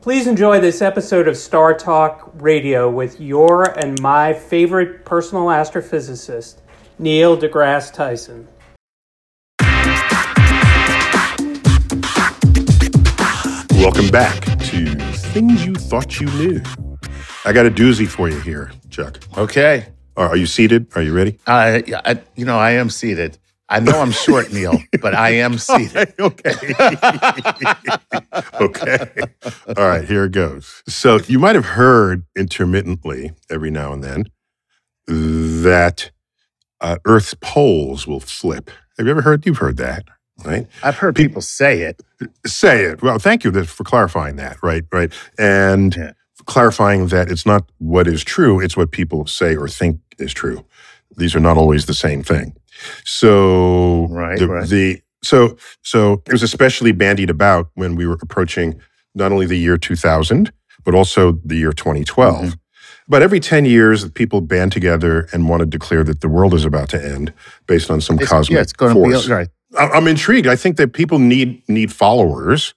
Please 0.01 0.25
enjoy 0.25 0.60
this 0.60 0.81
episode 0.81 1.27
of 1.27 1.38
Star 1.38 1.75
Talk 1.75 2.31
Radio 2.36 2.89
with 2.89 3.22
your 3.22 3.77
and 3.77 4.01
my 4.01 4.34
favorite 4.34 5.05
personal 5.05 5.46
astrophysicist, 5.46 6.55
Neil 6.98 7.38
deGrasse 7.38 7.93
Tyson. 7.93 8.48
Welcome 13.79 14.10
back 14.10 14.41
to 14.72 14.96
Things 15.34 15.65
You 15.65 15.75
Thought 15.75 16.19
You 16.19 16.25
Knew. 16.31 16.87
I 17.48 17.54
got 17.54 17.66
a 17.66 17.72
doozy 17.72 18.08
for 18.10 18.27
you 18.30 18.42
here, 18.42 18.72
Chuck. 18.89 19.20
Okay. 19.38 19.86
Are 20.18 20.27
are 20.32 20.36
you 20.36 20.46
seated? 20.46 20.88
Are 20.96 21.01
you 21.01 21.13
ready? 21.13 21.39
I, 21.48 21.82
I, 22.04 22.20
you 22.36 22.44
know, 22.44 22.58
I 22.60 22.72
am 22.72 22.89
seated. 22.89 23.38
I 23.70 23.80
know 23.80 24.01
I'm 24.01 24.12
short, 24.12 24.51
Neil, 24.51 24.77
but 25.01 25.16
I 25.16 25.30
am 25.30 25.58
seated. 25.58 26.13
okay. 26.20 26.54
okay. 28.62 29.08
All 29.77 29.88
right, 29.88 30.04
here 30.04 30.25
it 30.25 30.34
goes. 30.34 30.84
So 30.89 31.20
you 31.27 31.39
might 31.39 31.56
have 31.56 31.66
heard 31.66 32.25
intermittently 32.38 33.32
every 33.50 33.72
now 33.72 33.94
and 33.94 34.04
then 34.04 34.25
that 35.08 36.12
uh, 36.82 36.98
Earth's 37.06 37.36
poles 37.42 38.06
will 38.06 38.20
flip. 38.20 38.70
Have 38.98 39.06
you 39.08 39.12
ever 39.12 39.22
heard? 39.22 39.46
You've 39.46 39.60
heard 39.60 39.77
that, 39.77 40.04
right? 40.46 40.68
I've 40.84 40.98
heard 40.98 41.16
people 41.16 41.42
say 41.42 41.82
it. 41.84 42.01
Say 42.46 42.84
it. 42.84 43.01
Well, 43.01 43.20
thank 43.20 43.46
you 43.46 43.63
for 43.63 43.84
clarifying 43.86 44.36
that, 44.38 44.58
right? 44.62 44.84
Right. 44.92 45.13
And 45.39 45.96
Yeah. 45.96 46.12
Clarifying 46.48 47.08
that 47.08 47.30
it's 47.32 47.46
not 47.46 47.70
what 47.77 48.08
is 48.08 48.24
true, 48.24 48.60
it's 48.60 48.75
what 48.75 48.92
people 48.92 49.27
say 49.27 49.56
or 49.56 49.68
think 49.68 50.00
is 50.18 50.34
true. 50.34 50.66
These 51.18 51.36
are 51.36 51.39
not 51.39 51.58
always 51.58 51.86
the 51.86 51.94
same 51.94 52.24
thing. 52.24 52.56
So 53.06 54.08
Right, 54.10 54.39
the, 54.39 54.48
right. 54.48 54.68
the 54.70 55.01
so 55.24 55.58
so 55.82 56.22
it 56.27 56.32
was 56.32 56.44
especially 56.44 56.92
bandied 56.92 57.30
about 57.30 57.70
when 57.75 57.96
we 57.96 58.06
were 58.06 58.18
approaching 58.22 58.80
not 59.16 59.32
only 59.32 59.46
the 59.46 59.58
year 59.58 59.77
2000 59.77 60.51
but 60.86 60.94
also 60.96 61.34
the 61.44 61.56
year 61.56 61.74
2012. 61.74 62.36
Mm-hmm. 62.36 62.50
But 63.10 63.22
every 63.22 63.39
10 63.39 63.66
years, 63.66 64.10
people 64.12 64.42
band 64.42 64.72
together 64.74 65.27
and 65.34 65.48
want 65.50 65.62
to 65.62 65.66
declare 65.66 66.04
that 66.04 66.20
the 66.22 66.27
world 66.30 66.54
is 66.54 66.66
about 66.66 66.89
to 66.89 67.04
end 67.04 67.34
based 67.66 67.89
on 67.89 68.00
some 68.01 68.20
It's, 68.20 68.30
cosmic 68.30 68.56
yeah, 68.56 68.62
it's 68.62 68.74
going 68.74 68.94
to 68.94 69.00
force. 69.01 69.25
be 69.27 69.32
right. 69.34 69.48
I- 69.77 69.89
I'm 69.89 70.08
intrigued. 70.08 70.48
I 70.48 70.56
think 70.56 70.77
that 70.77 70.94
people 70.94 71.20
need 71.20 71.62
need 71.68 71.92
followers. 71.92 72.74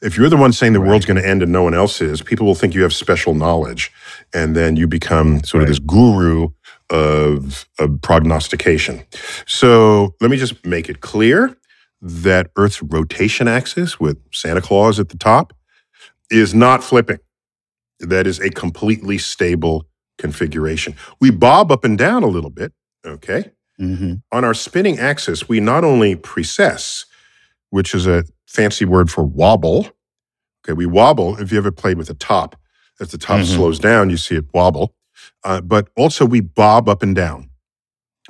If 0.00 0.16
you're 0.16 0.28
the 0.28 0.36
one 0.36 0.52
saying 0.52 0.74
the 0.74 0.80
world's 0.80 1.06
going 1.06 1.20
to 1.20 1.28
end 1.28 1.42
and 1.42 1.50
no 1.50 1.62
one 1.64 1.74
else 1.74 2.00
is, 2.00 2.22
people 2.22 2.46
will 2.46 2.54
think 2.54 2.74
you 2.74 2.82
have 2.82 2.92
special 2.92 3.34
knowledge, 3.34 3.90
and 4.32 4.54
then 4.54 4.76
you 4.76 4.86
become 4.86 5.42
sort 5.42 5.62
of 5.62 5.68
this 5.68 5.80
guru 5.80 6.50
of, 6.90 7.68
of 7.78 8.00
prognostication. 8.00 9.02
So 9.46 10.14
let 10.20 10.30
me 10.30 10.36
just 10.36 10.64
make 10.64 10.88
it 10.88 11.00
clear 11.00 11.56
that 12.00 12.50
Earth's 12.56 12.80
rotation 12.80 13.48
axis 13.48 13.98
with 13.98 14.18
Santa 14.32 14.60
Claus 14.60 15.00
at 15.00 15.08
the 15.08 15.18
top 15.18 15.52
is 16.30 16.54
not 16.54 16.84
flipping. 16.84 17.18
That 17.98 18.28
is 18.28 18.38
a 18.38 18.50
completely 18.50 19.18
stable 19.18 19.88
configuration. 20.16 20.94
We 21.20 21.30
bob 21.30 21.72
up 21.72 21.84
and 21.84 21.98
down 21.98 22.22
a 22.22 22.28
little 22.28 22.50
bit, 22.50 22.72
okay? 23.04 23.50
hmm 23.78 24.14
on 24.32 24.44
our 24.44 24.54
spinning 24.54 24.98
axis, 24.98 25.48
we 25.48 25.60
not 25.60 25.84
only 25.84 26.16
precess, 26.16 27.04
which 27.70 27.94
is 27.94 28.06
a 28.06 28.24
fancy 28.48 28.84
word 28.84 29.10
for 29.10 29.22
wobble. 29.22 29.88
Okay, 30.64 30.72
we 30.72 30.86
wobble. 30.86 31.38
If 31.40 31.52
you 31.52 31.58
ever 31.58 31.70
played 31.70 31.98
with 31.98 32.10
a 32.10 32.14
top, 32.14 32.56
as 33.00 33.10
the 33.10 33.18
top 33.18 33.40
Mhm. 33.40 33.54
slows 33.54 33.78
down, 33.78 34.10
you 34.10 34.16
see 34.16 34.34
it 34.36 34.46
wobble. 34.52 34.94
Uh, 35.44 35.60
but 35.60 35.88
also 35.96 36.24
we 36.26 36.40
bob 36.40 36.88
up 36.88 37.02
and 37.02 37.14
down. 37.14 37.50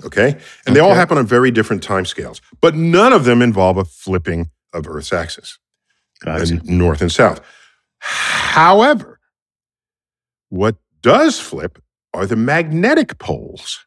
Okay, 0.04 0.36
and 0.66 0.76
they 0.76 0.80
all 0.80 0.94
happen 0.94 1.18
on 1.18 1.26
very 1.26 1.50
different 1.50 1.82
time 1.82 2.04
scales, 2.04 2.40
but 2.60 2.74
none 2.76 3.12
of 3.12 3.24
them 3.24 3.42
involve 3.42 3.76
a 3.78 3.84
flipping 3.84 4.50
of 4.72 4.86
Earth's 4.86 5.12
axis 5.12 5.58
and 6.24 6.64
north 6.68 7.00
and 7.00 7.10
south. 7.10 7.40
However, 7.98 9.18
what 10.50 10.76
does 11.02 11.40
flip 11.40 11.82
are 12.14 12.26
the 12.26 12.36
magnetic 12.36 13.18
poles. 13.18 13.80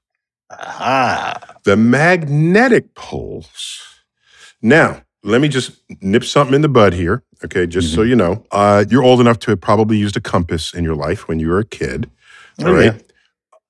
Ah. 0.49 1.39
The 1.63 1.77
magnetic 1.77 2.93
poles. 2.93 3.81
Now, 4.61 5.03
let 5.23 5.41
me 5.41 5.47
just 5.47 5.71
nip 6.01 6.23
something 6.23 6.55
in 6.55 6.61
the 6.61 6.69
bud 6.69 6.93
here, 6.93 7.23
okay, 7.43 7.67
just 7.67 7.93
so 7.93 8.01
you 8.01 8.15
know. 8.15 8.43
Uh, 8.51 8.85
you're 8.89 9.03
old 9.03 9.21
enough 9.21 9.39
to 9.39 9.51
have 9.51 9.61
probably 9.61 9.97
used 9.97 10.17
a 10.17 10.21
compass 10.21 10.73
in 10.73 10.83
your 10.83 10.95
life 10.95 11.27
when 11.27 11.39
you 11.39 11.49
were 11.49 11.59
a 11.59 11.65
kid. 11.65 12.09
Oh, 12.59 12.67
All 12.67 12.73
right. 12.73 13.03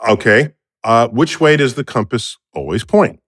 Okay. 0.08 0.54
Uh, 0.84 1.08
which 1.10 1.40
way 1.40 1.58
does 1.58 1.76
the 1.76 1.84
compass 1.84 2.38
always 2.54 2.84
point? 2.84 3.20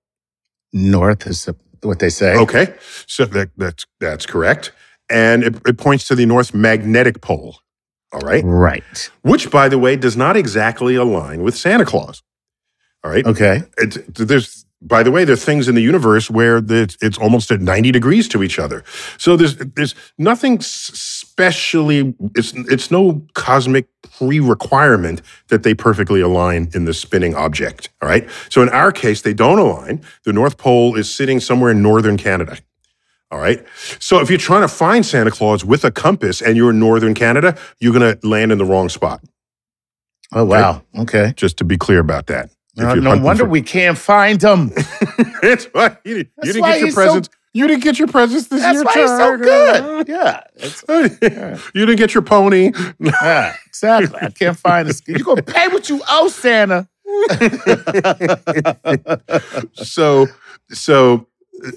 North 0.71 1.27
is 1.27 1.47
what 1.81 1.99
they 1.99 2.09
say. 2.09 2.35
Okay. 2.35 2.73
So 3.05 3.25
that, 3.25 3.51
that's, 3.57 3.85
that's 3.99 4.25
correct. 4.25 4.71
And 5.09 5.43
it, 5.43 5.55
it 5.67 5.77
points 5.77 6.07
to 6.07 6.15
the 6.15 6.25
North 6.25 6.53
Magnetic 6.53 7.21
Pole. 7.21 7.57
All 8.11 8.21
right. 8.21 8.43
Right. 8.43 9.11
Which, 9.21 9.51
by 9.51 9.69
the 9.69 9.77
way, 9.77 9.95
does 9.95 10.15
not 10.15 10.37
exactly 10.37 10.95
align 10.95 11.43
with 11.43 11.55
Santa 11.55 11.85
Claus. 11.85 12.23
All 13.03 13.11
right. 13.11 13.25
Okay. 13.25 13.63
It's, 13.77 13.97
there's, 14.07 14.65
by 14.85 15.03
the 15.03 15.11
way, 15.11 15.23
there 15.23 15.33
are 15.33 15.37
things 15.37 15.67
in 15.67 15.75
the 15.75 15.81
universe 15.81 16.29
where 16.29 16.57
it's, 16.57 16.97
it's 17.01 17.17
almost 17.17 17.51
at 17.51 17.61
90 17.61 17.91
degrees 17.91 18.27
to 18.29 18.43
each 18.43 18.59
other. 18.59 18.83
So 19.17 19.35
there's 19.37 19.55
there's 19.57 19.95
nothing 20.17 20.59
specially. 20.61 22.13
It's 22.35 22.53
it's 22.53 22.91
no 22.91 23.25
cosmic 23.33 23.87
pre-requirement 24.17 25.21
that 25.47 25.63
they 25.63 25.73
perfectly 25.73 26.21
align 26.21 26.69
in 26.73 26.85
the 26.85 26.93
spinning 26.93 27.33
object. 27.35 27.89
All 28.01 28.09
right. 28.09 28.29
So 28.49 28.61
in 28.61 28.69
our 28.69 28.91
case, 28.91 29.21
they 29.21 29.33
don't 29.33 29.59
align. 29.59 30.01
The 30.25 30.33
North 30.33 30.57
Pole 30.57 30.95
is 30.95 31.13
sitting 31.13 31.39
somewhere 31.39 31.71
in 31.71 31.81
northern 31.81 32.17
Canada. 32.17 32.57
All 33.31 33.39
right. 33.39 33.65
So 33.99 34.19
if 34.19 34.29
you're 34.29 34.37
trying 34.37 34.61
to 34.61 34.67
find 34.67 35.05
Santa 35.05 35.31
Claus 35.31 35.65
with 35.65 35.83
a 35.83 35.91
compass 35.91 36.41
and 36.41 36.55
you're 36.55 36.69
in 36.69 36.79
northern 36.79 37.15
Canada, 37.15 37.57
you're 37.79 37.93
going 37.93 38.15
to 38.15 38.27
land 38.27 38.51
in 38.51 38.59
the 38.59 38.65
wrong 38.65 38.89
spot. 38.89 39.23
Oh 40.31 40.45
wow. 40.45 40.83
Okay. 40.97 41.33
Just 41.35 41.57
to 41.57 41.63
be 41.63 41.77
clear 41.77 41.99
about 41.99 42.27
that. 42.27 42.51
If 42.75 42.83
uh, 42.83 42.95
No, 42.95 43.15
no 43.15 43.21
wonder 43.23 43.43
for- 43.43 43.49
we 43.49 43.61
can't 43.61 43.97
find 43.97 44.39
them. 44.39 44.69
That's 45.41 45.65
why 45.65 45.97
you, 46.03 46.15
didn't- 46.15 46.27
you 46.27 46.31
That's 46.37 46.47
didn't 46.47 46.61
why 46.61 46.71
get 46.71 46.79
your 46.79 46.87
he's 46.87 46.95
so- 46.95 47.01
presents. 47.03 47.29
you 47.53 47.67
didn't 47.67 47.83
get 47.83 47.99
your 47.99 48.07
presents 48.07 48.47
this 48.47 48.61
That's 48.61 48.73
year. 48.75 48.83
why 48.83 48.93
he's 48.93 49.09
so 49.09 49.37
good. 49.37 50.07
Yeah. 50.07 50.41
It's- 50.55 51.61
you 51.75 51.85
didn't 51.85 51.97
get 51.99 52.13
your 52.13 52.23
pony. 52.23 52.71
yeah. 52.99 53.55
Exactly. 53.67 54.17
I 54.21 54.29
can't 54.31 54.57
find 54.57 54.87
this. 54.89 55.01
You're 55.07 55.19
gonna 55.19 55.43
pay 55.43 55.67
what 55.67 55.87
you 55.89 56.01
owe, 56.09 56.27
Santa? 56.29 56.87
so, 59.73 60.27
so 60.71 61.27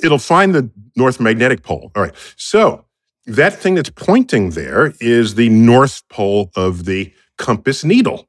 it'll 0.02 0.18
find 0.18 0.54
the 0.54 0.70
North 0.96 1.20
Magnetic 1.20 1.62
Pole. 1.62 1.90
All 1.94 2.02
right. 2.02 2.14
So 2.36 2.84
that 3.26 3.54
thing 3.54 3.74
that's 3.74 3.90
pointing 3.90 4.50
there 4.50 4.94
is 5.00 5.34
the 5.34 5.48
North 5.50 6.02
Pole 6.08 6.50
of 6.56 6.84
the 6.84 7.12
compass 7.38 7.84
needle. 7.84 8.28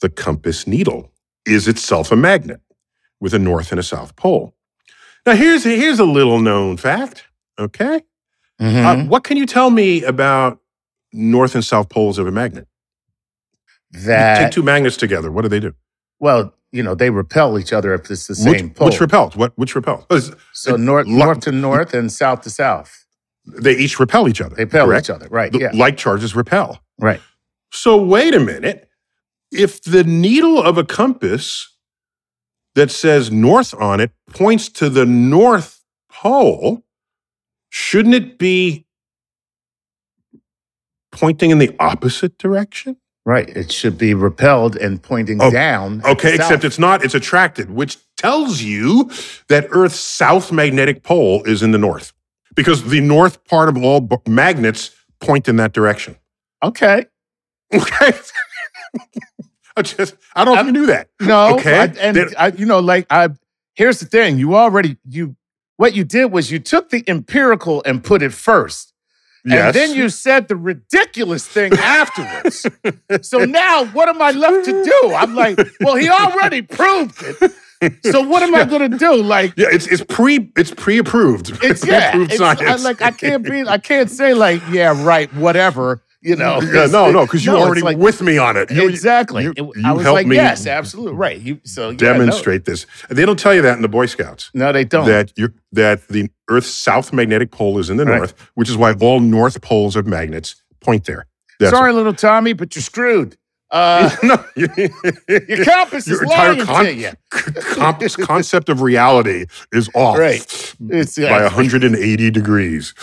The 0.00 0.08
compass 0.10 0.66
needle 0.66 1.10
is 1.46 1.68
itself 1.68 2.10
a 2.12 2.16
magnet 2.16 2.60
with 3.20 3.32
a 3.34 3.38
north 3.38 3.70
and 3.70 3.78
a 3.78 3.82
south 3.82 4.16
pole. 4.16 4.54
Now, 5.24 5.34
here's 5.34 5.64
here's 5.64 5.98
a 5.98 6.04
little 6.04 6.40
known 6.40 6.76
fact. 6.76 7.24
Okay. 7.58 8.02
Mhm. 8.60 8.84
Uh, 8.84 9.08
what 9.08 9.24
can 9.24 9.36
you 9.36 9.46
tell 9.46 9.70
me 9.70 10.02
about 10.04 10.60
north 11.12 11.54
and 11.54 11.64
south 11.64 11.88
poles 11.88 12.18
of 12.18 12.26
a 12.26 12.30
magnet? 12.30 12.66
You 13.92 14.00
that 14.00 14.38
take 14.38 14.50
two 14.52 14.62
magnets 14.62 14.96
together. 14.96 15.30
What 15.30 15.42
do 15.42 15.48
they 15.48 15.60
do? 15.60 15.74
well, 16.18 16.52
you 16.72 16.82
know, 16.82 16.94
they 16.94 17.10
repel 17.10 17.58
each 17.58 17.72
other 17.72 17.94
if 17.94 18.10
it's 18.10 18.26
the 18.26 18.32
Which, 18.50 18.58
same 18.60 18.70
pole. 18.70 18.88
which 18.88 19.00
repels? 19.00 19.36
What 19.36 19.52
which 19.56 19.74
repels? 19.74 20.04
Oh, 20.10 20.20
so 20.52 20.76
north, 20.76 21.06
Lo- 21.06 21.26
north 21.26 21.40
to 21.40 21.52
north 21.52 21.94
and 21.94 22.10
south 22.12 22.42
to 22.42 22.50
south. 22.50 23.06
They 23.46 23.72
each 23.76 23.98
repel 24.00 24.28
each 24.28 24.40
other. 24.40 24.56
They 24.56 24.64
repel 24.64 24.86
correct? 24.86 25.06
each 25.06 25.10
other. 25.10 25.28
Right. 25.30 25.54
Yeah. 25.54 25.70
Like 25.72 25.96
charges 25.96 26.34
repel. 26.34 26.80
right. 26.98 27.20
So 27.72 27.96
wait 28.02 28.34
a 28.34 28.40
minute. 28.40 28.85
If 29.52 29.82
the 29.82 30.04
needle 30.04 30.62
of 30.62 30.76
a 30.78 30.84
compass 30.84 31.74
that 32.74 32.90
says 32.90 33.30
north 33.30 33.74
on 33.74 34.00
it 34.00 34.12
points 34.30 34.68
to 34.70 34.88
the 34.90 35.06
north 35.06 35.82
pole, 36.10 36.84
shouldn't 37.70 38.14
it 38.14 38.38
be 38.38 38.86
pointing 41.12 41.50
in 41.50 41.58
the 41.58 41.74
opposite 41.80 42.38
direction? 42.38 42.96
Right. 43.24 43.48
It 43.48 43.72
should 43.72 43.98
be 43.98 44.14
repelled 44.14 44.76
and 44.76 45.02
pointing 45.02 45.42
Oh, 45.42 45.50
down. 45.50 46.00
Okay, 46.04 46.34
except 46.34 46.64
it's 46.64 46.78
not, 46.78 47.04
it's 47.04 47.14
attracted, 47.14 47.70
which 47.70 47.96
tells 48.16 48.62
you 48.62 49.10
that 49.48 49.66
Earth's 49.70 49.98
south 49.98 50.52
magnetic 50.52 51.02
pole 51.02 51.42
is 51.44 51.62
in 51.62 51.72
the 51.72 51.78
north 51.78 52.12
because 52.54 52.84
the 52.84 53.00
north 53.00 53.42
part 53.44 53.68
of 53.68 53.76
all 53.82 54.00
b- 54.00 54.16
magnets 54.28 54.94
point 55.20 55.48
in 55.48 55.56
that 55.56 55.72
direction. 55.72 56.16
okay. 56.62 57.06
Okay. 57.74 58.12
I 59.76 59.82
just, 59.82 60.16
I 60.34 60.44
don't 60.44 60.54
know 60.54 60.60
if 60.60 60.66
you 60.66 60.72
knew 60.72 60.86
that. 60.86 61.08
No. 61.20 61.56
Okay. 61.56 61.78
I, 61.78 61.84
and 62.00 62.34
I, 62.38 62.48
you 62.48 62.66
know, 62.66 62.80
like 62.80 63.06
I. 63.10 63.28
Here's 63.74 64.00
the 64.00 64.06
thing. 64.06 64.38
You 64.38 64.56
already 64.56 64.96
you. 65.08 65.36
What 65.76 65.94
you 65.94 66.04
did 66.04 66.32
was 66.32 66.50
you 66.50 66.58
took 66.58 66.88
the 66.88 67.04
empirical 67.06 67.82
and 67.84 68.02
put 68.02 68.22
it 68.22 68.32
first. 68.32 68.94
And 69.44 69.74
then 69.74 69.94
you 69.94 70.08
said 70.08 70.48
the 70.48 70.56
ridiculous 70.56 71.46
thing 71.46 71.72
afterwards. 71.74 72.66
so 73.22 73.44
now 73.44 73.84
what 73.86 74.08
am 74.08 74.20
I 74.20 74.32
left 74.32 74.64
to 74.64 74.84
do? 74.84 75.14
I'm 75.14 75.34
like, 75.34 75.58
well, 75.80 75.94
he 75.96 76.08
already 76.08 76.62
proved 76.62 77.22
it. 77.22 77.52
So 78.04 78.22
what 78.22 78.42
am 78.42 78.54
I 78.54 78.64
gonna 78.64 78.88
do? 78.88 79.22
Like 79.22 79.52
Yeah, 79.56 79.68
it's 79.70 79.86
it's 79.86 80.02
pre 80.02 80.50
it's 80.56 80.72
pre-approved. 80.72 81.58
it's 81.62 81.86
yeah, 81.86 82.12
pre-approved 82.12 82.32
it's, 82.32 82.40
I, 82.40 82.54
science. 82.54 82.84
like 82.84 83.02
I 83.02 83.10
can't 83.10 83.44
be 83.44 83.62
I 83.68 83.78
can't 83.78 84.10
say 84.10 84.32
like, 84.34 84.62
yeah, 84.70 85.04
right, 85.04 85.32
whatever, 85.34 86.02
you 86.26 86.36
know. 86.36 86.60
yeah, 86.60 86.86
no, 86.86 87.10
no, 87.10 87.24
because 87.24 87.44
you're 87.44 87.54
No, 87.56 87.62
already 87.62 87.82
like- 87.82 87.96
with 87.96 88.20
me 88.20 88.36
on 88.38 88.56
it. 88.56 88.70
You, 88.70 88.88
exactly. 88.88 89.44
you- 89.44 89.54
you 89.56 89.72
I 89.84 89.92
was 89.92 90.04
like, 90.06 90.26
me 90.26 90.36
yes, 90.36 90.66
absolutely. 90.66 91.14
Right. 91.14 91.40
You 91.40 91.60
so 91.64 91.86
yeah, 91.90 91.92
no. 91.92 91.96
Demonstrate 91.96 92.64
this. 92.64 92.86
They 93.08 93.24
don't 93.24 93.38
tell 93.38 93.54
you 93.54 93.62
that 93.62 93.76
in 93.76 93.82
the 93.82 93.88
Boy 93.88 94.06
Scouts. 94.06 94.50
No, 94.52 94.72
they 94.72 94.84
don't. 94.84 95.06
That 95.06 95.32
you 95.36 95.52
that 95.72 96.08
the 96.08 96.28
Earth's 96.50 96.68
south 96.68 97.12
magnetic 97.12 97.50
pole 97.50 97.78
is 97.78 97.88
in 97.90 97.96
the 97.96 98.04
Right. 98.04 98.18
north, 98.18 98.34
which 98.54 98.68
is 98.68 98.76
why 98.76 98.92
all 98.94 99.20
north 99.20 99.60
poles 99.62 99.96
of 99.96 100.06
magnets 100.06 100.56
point 100.80 101.04
there. 101.04 101.26
That's 101.60 101.70
Sorry, 101.72 101.92
little 101.92 102.12
Tommy, 102.14 102.52
but 102.52 102.74
you're 102.76 102.82
screwed. 102.82 103.36
Uh, 103.70 104.14
no, 104.22 104.44
your 104.56 104.68
compass 105.64 106.06
Your 106.06 106.16
is 106.16 106.22
entire 106.22 106.54
lying 106.54 106.66
con- 106.66 106.84
to 106.84 106.94
you. 106.94 107.10
con- 107.30 108.08
concept 108.26 108.68
of 108.68 108.80
reality 108.80 109.46
is 109.72 109.90
off 109.94 110.16
Right. 110.18 110.74
It's 110.90 111.18
by 111.18 111.42
180 111.42 112.30
degrees. 112.30 112.94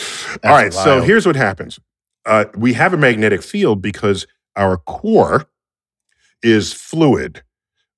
All 0.43 0.51
right, 0.51 0.73
so 0.73 1.01
here's 1.01 1.25
what 1.25 1.35
happens. 1.35 1.79
Uh, 2.25 2.45
we 2.55 2.73
have 2.73 2.93
a 2.93 2.97
magnetic 2.97 3.43
field 3.43 3.81
because 3.81 4.25
our 4.55 4.77
core 4.77 5.45
is 6.41 6.73
fluid. 6.73 7.43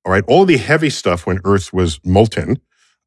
All 0.05 0.11
right, 0.11 0.23
all 0.27 0.45
the 0.45 0.57
heavy 0.57 0.89
stuff 0.89 1.25
when 1.25 1.39
Earth 1.45 1.73
was 1.73 1.99
molten, 2.05 2.59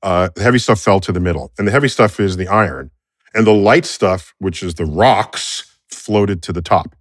uh, 0.02 0.30
the 0.34 0.42
heavy 0.42 0.58
stuff 0.58 0.80
fell 0.80 1.00
to 1.00 1.12
the 1.12 1.20
middle, 1.20 1.52
and 1.58 1.66
the 1.66 1.72
heavy 1.72 1.88
stuff 1.88 2.18
is 2.18 2.36
the 2.36 2.48
iron, 2.48 2.90
and 3.34 3.46
the 3.46 3.54
light 3.54 3.84
stuff, 3.86 4.34
which 4.38 4.62
is 4.62 4.74
the 4.74 4.84
rocks, 4.84 5.64
floated 5.88 6.42
to 6.42 6.52
the 6.52 6.62
top. 6.62 6.94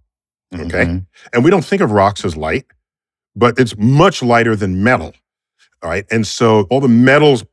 Okay. 0.54 0.86
Mhm. 0.86 1.06
And 1.34 1.44
we 1.44 1.50
don't 1.52 1.66
think 1.66 1.82
of 1.82 1.92
rocks 1.92 2.24
as 2.24 2.38
light, 2.38 2.66
but 3.36 3.60
it's 3.60 3.76
much 3.78 4.22
lighter 4.24 4.56
than 4.56 4.84
metal. 4.84 5.14
All 5.84 5.90
right. 5.90 6.06
And 6.12 6.26
so 6.26 6.62
all 6.70 6.80
the 6.80 6.88
metals, 6.88 7.44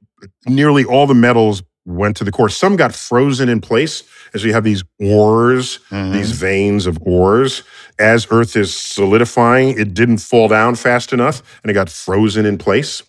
nearly 0.46 0.85
all 0.85 1.07
the 1.07 1.14
metals 1.14 1.62
went 1.85 2.16
to 2.18 2.24
the 2.24 2.33
core. 2.33 2.48
Some 2.48 2.77
got 2.77 2.94
frozen 2.94 3.48
in 3.48 3.61
place 3.61 4.03
as 4.35 4.44
you 4.44 4.53
have 4.53 4.64
these 4.64 4.83
ores, 5.01 5.79
Mhm. 5.90 6.12
these 6.12 6.33
veins 6.33 6.87
of 6.87 6.99
ores. 7.03 7.62
As 7.99 8.27
Earth 8.31 8.57
is 8.57 8.75
solidifying, 8.75 9.79
it 9.79 9.94
didn't 9.94 10.18
fall 10.18 10.49
down 10.49 10.75
fast 10.75 11.12
enough 11.12 11.42
and 11.62 11.70
it 11.70 11.75
got 11.75 11.88
frozen 11.88 12.44
in 12.44 12.59
place. 12.59 13.03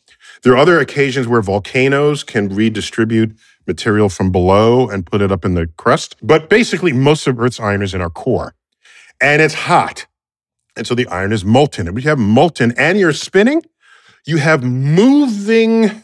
There 0.44 0.54
are 0.54 0.58
other 0.58 0.80
occasions 0.80 1.28
where 1.28 1.42
volcanoes 1.42 2.24
can 2.24 2.50
redistribute 2.50 3.36
material 3.68 4.10
from 4.10 4.32
below 4.32 4.88
and 4.88 5.06
put 5.06 5.22
it 5.22 5.32
up 5.32 5.44
in 5.44 5.56
the 5.56 5.68
crust. 5.76 6.16
But 6.22 6.50
basically, 6.50 6.94
most 6.94 7.26
of 7.26 7.40
Earth's 7.40 7.60
iron 7.60 7.82
is 7.82 7.96
in 7.96 8.02
our 8.02 8.12
core 8.12 8.54
and 9.20 9.42
it's 9.42 9.56
hot. 9.56 10.06
And 10.78 10.86
so 10.86 10.94
the 10.94 11.08
iron 11.08 11.32
is 11.34 11.44
molten. 11.44 11.88
And 11.88 11.96
when 11.96 12.04
you 12.04 12.10
have 12.10 12.20
molten 12.20 12.74
and 12.78 13.00
you're 13.00 13.14
spinning, 13.14 13.64
you 14.28 14.38
have 14.38 14.64
moving 14.64 16.04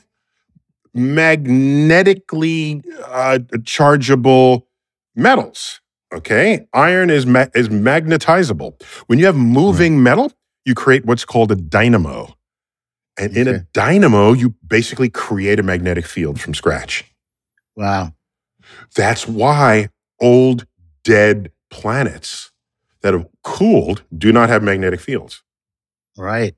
magnetically 0.94 2.82
uh, 3.06 3.40
chargeable 3.64 4.68
metals. 5.16 5.82
Okay, 6.14 6.68
iron 6.74 7.10
is 7.10 7.26
ma- 7.26 7.48
is 7.56 7.70
magnetizable. 7.70 8.82
When 9.08 9.18
you 9.18 9.26
have 9.26 9.36
moving 9.36 10.04
metal, 10.04 10.34
you 10.66 10.76
create 10.76 11.06
what's 11.06 11.24
called 11.24 11.52
a 11.52 11.56
dynamo, 11.56 12.36
and 13.18 13.36
in 13.38 13.48
a 13.48 13.60
dynamo, 13.74 14.34
you 14.34 14.56
basically 14.68 15.10
create 15.10 15.60
a 15.60 15.64
magnetic 15.64 16.06
field 16.06 16.40
from 16.40 16.54
scratch. 16.54 17.06
Wow. 17.76 18.14
That's 18.96 19.28
why 19.28 19.90
old 20.20 20.66
dead 21.04 21.52
planets 21.70 22.52
that 23.02 23.14
have 23.14 23.28
cooled 23.44 24.04
do 24.16 24.32
not 24.32 24.50
have 24.50 24.64
magnetic 24.64 25.00
fields. 25.00 25.44
Right. 26.18 26.56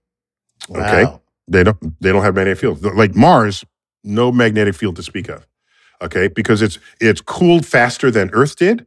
Okay. 0.69 1.05
They 1.47 1.63
don't 1.63 2.01
they 2.01 2.11
don't 2.11 2.23
have 2.23 2.35
magnetic 2.35 2.59
fields. 2.59 2.83
Like 2.83 3.15
Mars, 3.15 3.63
no 4.03 4.31
magnetic 4.31 4.75
field 4.75 4.95
to 4.95 5.03
speak 5.03 5.29
of. 5.29 5.45
Okay, 6.03 6.27
because 6.27 6.61
it's 6.61 6.77
it's 6.99 7.21
cooled 7.21 7.65
faster 7.65 8.11
than 8.11 8.29
Earth 8.33 8.55
did. 8.57 8.85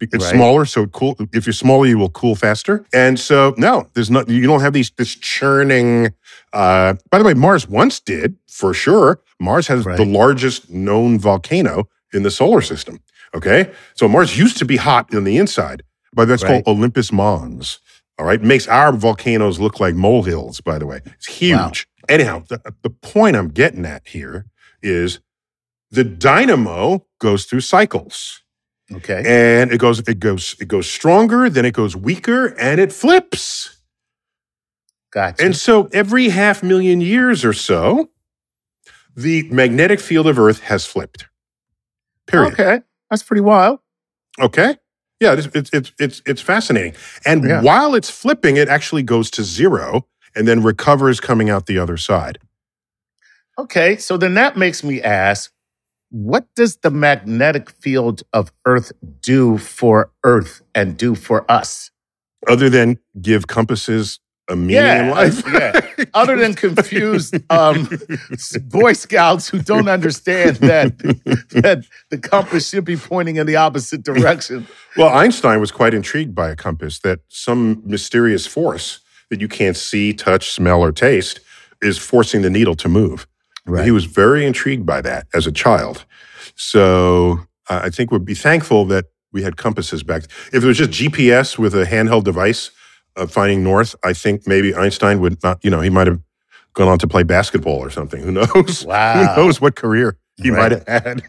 It's 0.00 0.24
Right. 0.24 0.34
smaller, 0.34 0.64
so 0.64 0.86
cool. 0.88 1.16
If 1.32 1.46
you're 1.46 1.52
smaller, 1.52 1.86
you 1.86 1.96
will 1.96 2.10
cool 2.10 2.34
faster. 2.34 2.84
And 2.92 3.20
so, 3.20 3.54
no, 3.56 3.86
there's 3.94 4.10
not. 4.10 4.28
You 4.28 4.46
don't 4.46 4.60
have 4.60 4.72
these 4.72 4.90
this 4.96 5.14
churning. 5.14 6.12
Uh, 6.52 6.94
by 7.10 7.18
the 7.18 7.24
way, 7.24 7.34
Mars 7.34 7.68
once 7.68 8.00
did 8.00 8.36
for 8.48 8.74
sure. 8.74 9.20
Mars 9.40 9.68
has 9.68 9.84
the 9.84 10.04
largest 10.04 10.70
known 10.70 11.18
volcano 11.20 11.88
in 12.12 12.22
the 12.24 12.30
solar 12.32 12.60
system. 12.62 12.98
Okay, 13.34 13.70
so 13.94 14.08
Mars 14.08 14.36
used 14.36 14.58
to 14.58 14.64
be 14.64 14.76
hot 14.76 15.14
on 15.14 15.24
the 15.24 15.38
inside, 15.38 15.82
but 16.12 16.26
that's 16.28 16.42
Right. 16.42 16.62
called 16.64 16.76
Olympus 16.76 17.12
Mons. 17.12 17.78
All 18.18 18.26
right, 18.26 18.42
makes 18.42 18.66
our 18.68 18.92
volcanoes 18.92 19.58
look 19.60 19.78
like 19.80 19.94
molehills. 19.94 20.60
By 20.60 20.78
the 20.78 20.86
way, 20.86 21.00
it's 21.16 21.26
huge. 21.28 21.56
Wow. 21.56 22.04
Anyhow, 22.08 22.42
the, 22.48 22.60
the 22.82 22.90
point 22.90 23.36
I'm 23.36 23.48
getting 23.48 23.86
at 23.86 24.02
here 24.06 24.46
is 24.82 25.20
the 25.92 26.02
dynamo 26.04 27.04
goes 27.20 27.44
through 27.44 27.60
cycles 27.60 28.40
Okay. 28.92 29.22
and 29.24 29.72
it 29.72 29.78
goes 29.78 30.00
it 30.00 30.18
goes 30.20 30.56
it 30.60 30.68
goes 30.68 30.90
stronger 30.90 31.48
then 31.48 31.64
it 31.64 31.72
goes 31.74 31.94
weaker 31.96 32.48
and 32.58 32.80
it 32.80 32.92
flips 32.92 33.78
Gotcha. 35.12 35.44
and 35.44 35.56
so 35.56 35.88
every 35.92 36.28
half 36.30 36.62
million 36.62 37.00
years 37.00 37.44
or 37.44 37.52
so 37.52 38.10
the 39.16 39.44
magnetic 39.50 40.00
field 40.00 40.26
of 40.26 40.38
earth 40.38 40.60
has 40.60 40.84
flipped 40.86 41.26
period 42.26 42.52
Okay. 42.54 42.80
That's 43.10 43.22
pretty 43.22 43.42
wild. 43.42 43.78
okay 44.40 44.76
yeah 45.20 45.34
it's 45.34 45.48
it's 45.54 45.92
it's 46.00 46.22
it's, 46.26 46.40
fascinating 46.42 46.94
and 47.24 47.44
Yeah. 47.44 47.62
while 47.62 47.94
it's 47.94 48.10
flipping 48.10 48.56
it 48.56 48.68
actually 48.68 49.02
goes 49.04 49.30
to 49.32 49.44
zero 49.44 50.06
and 50.34 50.48
then 50.48 50.62
recovers 50.62 51.20
coming 51.20 51.48
out 51.50 51.66
the 51.66 51.78
other 51.78 51.96
side 51.96 52.38
Okay. 53.58 53.96
So 53.98 54.16
then 54.16 54.32
that 54.34 54.56
makes 54.56 54.82
me 54.82 55.02
ask 55.02 55.52
what 56.12 56.46
does 56.54 56.76
the 56.76 56.90
magnetic 56.90 57.70
field 57.70 58.22
of 58.32 58.52
Earth 58.66 58.92
do 59.20 59.58
for 59.58 60.12
Earth 60.22 60.62
and 60.74 60.96
do 60.96 61.14
for 61.14 61.50
us? 61.50 61.90
other 62.48 62.68
than 62.68 62.98
give 63.20 63.46
compasses 63.46 64.18
a 64.48 64.56
meaning 64.56 64.76
in 64.76 65.10
life 65.10 65.42
yeah. 65.52 65.80
Other 66.14 66.36
than 66.36 66.54
confused 66.54 67.36
um, 67.48 67.88
Boy 68.62 68.92
Scouts 68.92 69.48
who 69.48 69.62
don't 69.62 69.88
understand 69.88 70.56
that, 70.56 70.98
that 71.50 71.84
the 72.10 72.18
compass 72.18 72.68
should 72.68 72.84
be 72.84 72.96
pointing 72.96 73.36
in 73.36 73.46
the 73.46 73.56
opposite 73.56 74.02
direction. 74.02 74.66
Well, 74.94 75.08
Einstein 75.08 75.58
was 75.58 75.72
quite 75.72 75.94
intrigued 75.94 76.34
by 76.34 76.50
a 76.50 76.56
compass 76.56 76.98
that 76.98 77.20
some 77.28 77.80
mysterious 77.86 78.46
force 78.46 79.00
that 79.30 79.40
you 79.40 79.48
can't 79.48 79.74
see, 79.74 80.12
touch, 80.12 80.50
smell, 80.50 80.82
or 80.82 80.92
taste 80.92 81.40
is 81.80 81.96
forcing 81.96 82.42
the 82.42 82.50
needle 82.50 82.74
to 82.74 82.90
move. 82.90 83.26
He 83.84 83.90
was 83.90 84.04
very 84.06 84.44
intrigued 84.44 84.84
by 84.86 85.00
that 85.02 85.26
as 85.34 85.46
a 85.46 85.52
child. 85.52 86.04
So 86.56 87.40
uh, 87.70 87.80
I 87.84 87.90
think 87.90 88.10
we'd 88.10 88.24
be 88.24 88.34
thankful 88.34 88.84
that 88.86 89.06
we 89.32 89.42
had 89.42 89.56
compasses 89.56 90.02
back. 90.02 90.24
If 90.52 90.62
it 90.62 90.66
was 90.66 90.76
just 90.78 90.90
GPS 90.90 91.58
with 91.58 91.74
a 91.74 91.84
handheld 91.84 92.24
device 92.24 92.70
uh, 93.16 93.26
finding 93.26 93.62
north, 93.62 93.94
I 94.04 94.12
think 94.12 94.46
maybe 94.46 94.74
Einstein 94.74 95.20
would 95.20 95.42
not, 95.42 95.58
you 95.64 95.70
know, 95.70 95.80
he 95.80 95.90
might 95.90 96.06
have 96.06 96.20
gone 96.74 96.88
on 96.88 96.98
to 96.98 97.06
play 97.06 97.22
basketball 97.22 97.78
or 97.78 97.90
something. 97.90 98.22
Who 98.22 98.32
knows? 98.32 98.84
Wow. 98.84 99.34
Who 99.34 99.42
knows 99.42 99.60
what 99.60 99.76
career 99.76 100.18
he 100.36 100.50
Right. 100.50 100.72
might 100.72 100.72
have 100.88 101.04
had? 101.04 101.22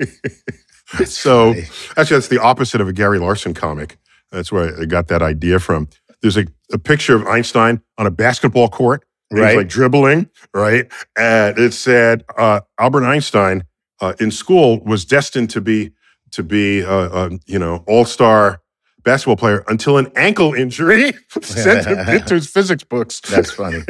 so 1.06 1.52
funny. 1.54 1.66
actually, 1.96 2.16
that's 2.16 2.28
the 2.28 2.40
opposite 2.40 2.80
of 2.80 2.88
a 2.88 2.92
Gary 2.92 3.18
Larson 3.18 3.54
comic. 3.54 3.98
That's 4.32 4.52
where 4.52 4.80
I 4.80 4.84
got 4.84 5.08
that 5.08 5.22
idea 5.22 5.58
from. 5.58 5.88
There's 6.22 6.36
a, 6.36 6.46
a 6.72 6.78
picture 6.78 7.14
of 7.16 7.26
Einstein 7.26 7.82
on 7.98 8.06
a 8.06 8.10
basketball 8.10 8.68
court. 8.68 9.04
He's 9.30 9.38
Right. 9.40 9.56
like 9.56 9.68
dribbling, 9.68 10.28
right? 10.52 10.90
And 11.16 11.56
it 11.58 11.72
said 11.72 12.24
uh, 12.36 12.60
Albert 12.78 13.04
Einstein 13.04 13.64
uh, 14.00 14.14
in 14.18 14.30
school 14.30 14.80
was 14.84 15.04
destined 15.04 15.50
to 15.50 15.60
be 15.60 15.92
to 16.32 16.42
be 16.42 16.84
uh, 16.84 16.90
uh, 16.92 17.30
you 17.46 17.58
know 17.58 17.84
all 17.86 18.04
star 18.04 18.60
basketball 19.02 19.36
player 19.36 19.64
until 19.68 19.96
an 19.98 20.10
ankle 20.16 20.52
injury 20.54 21.12
sent 21.42 21.86
him 21.86 21.98
into 22.08 22.34
his 22.34 22.46
physics 22.50 22.84
books. 22.84 23.20
That's 23.20 23.50
funny. 23.50 23.80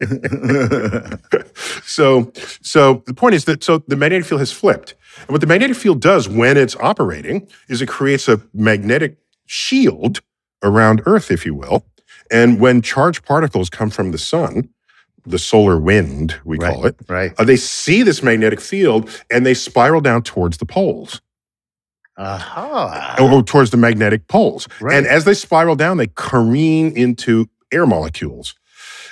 so 1.84 2.32
so 2.62 3.02
the 3.06 3.14
point 3.14 3.34
is 3.34 3.44
that 3.44 3.62
so 3.62 3.78
the 3.86 3.96
magnetic 3.96 4.26
field 4.26 4.40
has 4.40 4.52
flipped 4.52 4.94
and 5.20 5.28
what 5.30 5.40
the 5.40 5.46
magnetic 5.46 5.76
field 5.76 6.00
does 6.00 6.28
when 6.28 6.56
it's 6.56 6.76
operating 6.76 7.46
is 7.68 7.80
it 7.82 7.86
creates 7.88 8.28
a 8.28 8.40
magnetic 8.54 9.18
shield 9.46 10.20
around 10.62 11.02
earth 11.06 11.30
if 11.30 11.44
you 11.46 11.54
will 11.54 11.84
and 12.30 12.60
when 12.60 12.82
charged 12.82 13.24
particles 13.24 13.70
come 13.70 13.90
from 13.90 14.10
the 14.10 14.18
sun 14.18 14.68
the 15.26 15.38
solar 15.38 15.78
wind 15.78 16.36
we 16.44 16.58
Right. 16.58 16.72
call 16.74 16.86
it 16.86 16.96
right. 17.08 17.32
uh, 17.38 17.44
they 17.44 17.56
see 17.56 18.02
this 18.02 18.22
magnetic 18.22 18.60
field 18.60 19.10
and 19.30 19.44
they 19.44 19.54
spiral 19.54 20.00
down 20.00 20.22
towards 20.22 20.58
the 20.58 20.66
poles 20.66 21.20
Aha. 22.18 23.16
or 23.20 23.42
towards 23.42 23.70
the 23.70 23.76
magnetic 23.76 24.26
poles. 24.28 24.68
Right. 24.80 24.96
And 24.96 25.06
as 25.06 25.24
they 25.24 25.34
spiral 25.34 25.76
down, 25.76 25.98
they 25.98 26.08
careen 26.14 26.96
into 26.96 27.48
air 27.72 27.86
molecules. 27.86 28.54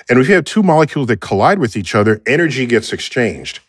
And 0.08 0.18
if 0.18 0.28
you 0.28 0.34
have 0.34 0.44
two 0.44 0.62
molecules 0.62 1.08
that 1.08 1.20
collide 1.20 1.58
with 1.58 1.76
each 1.76 1.94
other, 1.94 2.22
energy 2.26 2.66
gets 2.66 2.92
exchanged. 2.92 3.60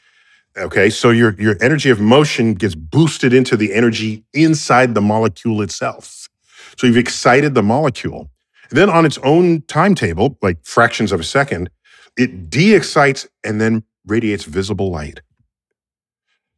Okay, 0.58 0.90
so 0.90 1.10
your, 1.10 1.34
your 1.40 1.58
energy 1.62 1.90
of 1.90 2.00
motion 2.00 2.54
gets 2.54 2.76
boosted 2.76 3.34
into 3.34 3.58
the 3.58 3.74
energy 3.74 4.24
inside 4.34 4.96
the 4.96 5.02
molecule 5.02 5.62
itself. 5.62 6.30
So 6.78 6.88
you've 6.88 6.98
excited 6.98 7.56
the 7.56 7.64
molecule. 7.64 8.30
then 8.72 8.90
on 8.90 9.06
its 9.06 9.18
own 9.20 9.62
timetable, 9.64 10.38
like 10.42 10.58
fractions 10.66 11.12
of 11.12 11.20
a 11.20 11.24
second, 11.26 11.70
it 12.18 12.50
de 12.50 12.76
excites 12.76 13.28
and 13.44 13.62
then 13.62 13.84
radiates 14.08 14.46
visible 14.46 14.92
light. 14.92 15.22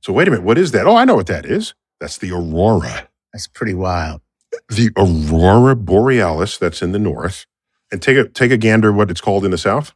So 0.01 0.13
wait 0.13 0.27
a 0.27 0.31
minute, 0.31 0.45
what 0.45 0.57
is 0.57 0.71
that? 0.71 0.87
Oh, 0.87 0.95
I 0.97 1.05
know 1.05 1.15
what 1.15 1.27
that 1.27 1.45
is. 1.45 1.73
That's 2.01 2.17
the 2.17 2.31
aurora 2.31 3.09
That's 3.33 3.47
pretty 3.47 3.73
wild. 3.75 4.21
the 4.69 4.91
aurora 4.97 5.75
borealis 5.75 6.57
that's 6.57 6.81
in 6.81 6.91
the 6.93 6.99
north 6.99 7.45
and 7.91 8.01
take 8.01 8.17
a 8.17 8.27
take 8.29 8.51
a 8.51 8.57
gander 8.57 8.93
what 8.93 9.11
it's 9.11 9.21
called 9.21 9.45
in 9.45 9.51
the 9.51 9.57
south 9.59 9.93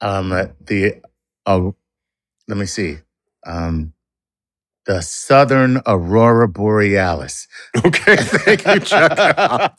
Um, 0.00 0.32
uh, 0.32 0.46
the 0.60 1.02
uh, 1.46 1.70
let 2.48 2.58
me 2.58 2.66
see. 2.66 2.98
Um, 3.46 3.94
the 4.86 5.02
Southern 5.02 5.80
Aurora 5.86 6.48
Borealis. 6.48 7.48
okay 7.86 8.16
thank 8.16 8.66
you 8.66 8.80
chuck 8.80 9.74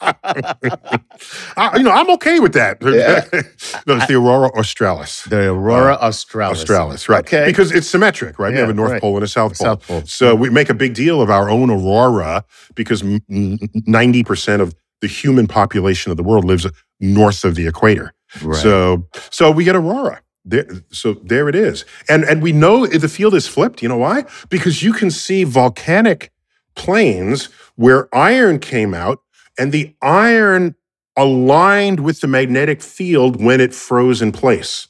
I, 1.57 1.77
you 1.77 1.83
know 1.83 1.91
i'm 1.91 2.09
okay 2.11 2.39
with 2.39 2.53
that 2.53 2.77
Yeah. 2.81 3.25
no 3.87 3.97
it's 3.97 4.07
the 4.07 4.15
aurora 4.15 4.49
australis 4.57 5.23
the 5.23 5.49
Aurora 5.49 5.93
uh, 5.93 6.07
Australis. 6.07 6.59
australis 6.61 7.07
right 7.09 7.25
Okay. 7.25 7.45
because 7.45 7.71
it's 7.71 7.87
symmetric 7.87 8.39
right 8.39 8.53
we 8.53 8.59
have 8.59 8.69
a 8.69 8.73
north 8.73 8.91
right. 8.91 9.01
pole 9.01 9.15
and 9.15 9.23
a 9.23 9.27
south 9.27 9.57
pole 9.57 9.65
South 9.67 9.87
Pole. 9.87 10.03
so 10.05 10.35
we 10.35 10.49
make 10.49 10.69
a 10.69 10.73
big 10.73 10.93
deal 10.93 11.21
of 11.21 11.29
our 11.29 11.49
own 11.49 11.69
aurora 11.69 12.43
because 12.75 13.01
m- 13.03 13.21
m- 13.29 13.57
90% 13.87 14.61
of 14.61 14.73
the 15.01 15.07
human 15.07 15.47
population 15.47 16.11
of 16.11 16.17
the 16.17 16.23
world 16.23 16.45
lives 16.45 16.65
north 16.99 17.43
of 17.43 17.55
the 17.55 17.67
equator 17.67 18.13
Right. 18.41 18.55
So 18.61 19.07
so 19.29 19.51
we 19.51 19.65
get 19.65 19.75
aurora. 19.75 20.21
There, 20.45 20.65
so 20.91 21.15
there 21.15 21.49
it 21.49 21.55
is. 21.55 21.83
And 22.07 22.23
and 22.23 22.41
we 22.41 22.53
know 22.53 22.87
the 22.87 23.09
field 23.09 23.35
is 23.35 23.45
flipped. 23.45 23.83
You 23.83 23.89
know 23.89 23.97
why? 23.97 24.23
Because 24.49 24.81
you 24.81 24.93
can 24.93 25.11
see 25.11 25.43
volcanic 25.43 26.31
plains 26.75 27.49
where 27.75 28.07
iron 28.15 28.59
came 28.59 28.93
out 28.93 29.19
and 29.59 29.71
the 29.73 29.93
iron 30.01 30.75
aligned 31.17 31.99
with 31.99 32.21
the 32.21 32.27
magnetic 32.27 32.81
field 32.81 33.41
when 33.43 33.61
it 33.61 33.73
froze 33.73 34.21
in 34.21 34.31
place. 34.31 34.87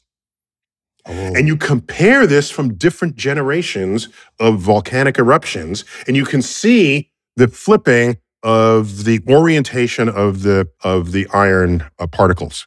Oh, 1.06 1.12
And 1.12 1.48
you 1.48 1.56
compare 1.56 2.26
this 2.26 2.50
from 2.50 2.74
different 2.74 3.16
generations 3.16 4.08
of 4.38 4.60
volcanic 4.60 5.18
eruptions, 5.18 5.84
and 6.06 6.16
you 6.16 6.24
can 6.24 6.42
see 6.42 7.10
the 7.36 7.48
flipping 7.48 8.18
of 8.44 9.04
the 9.04 9.20
orientation 9.28 10.08
of 10.08 10.42
the 10.42 10.68
of 10.84 11.12
the 11.12 11.26
iron 11.32 11.84
uh, 11.98 12.06
particles. 12.06 12.66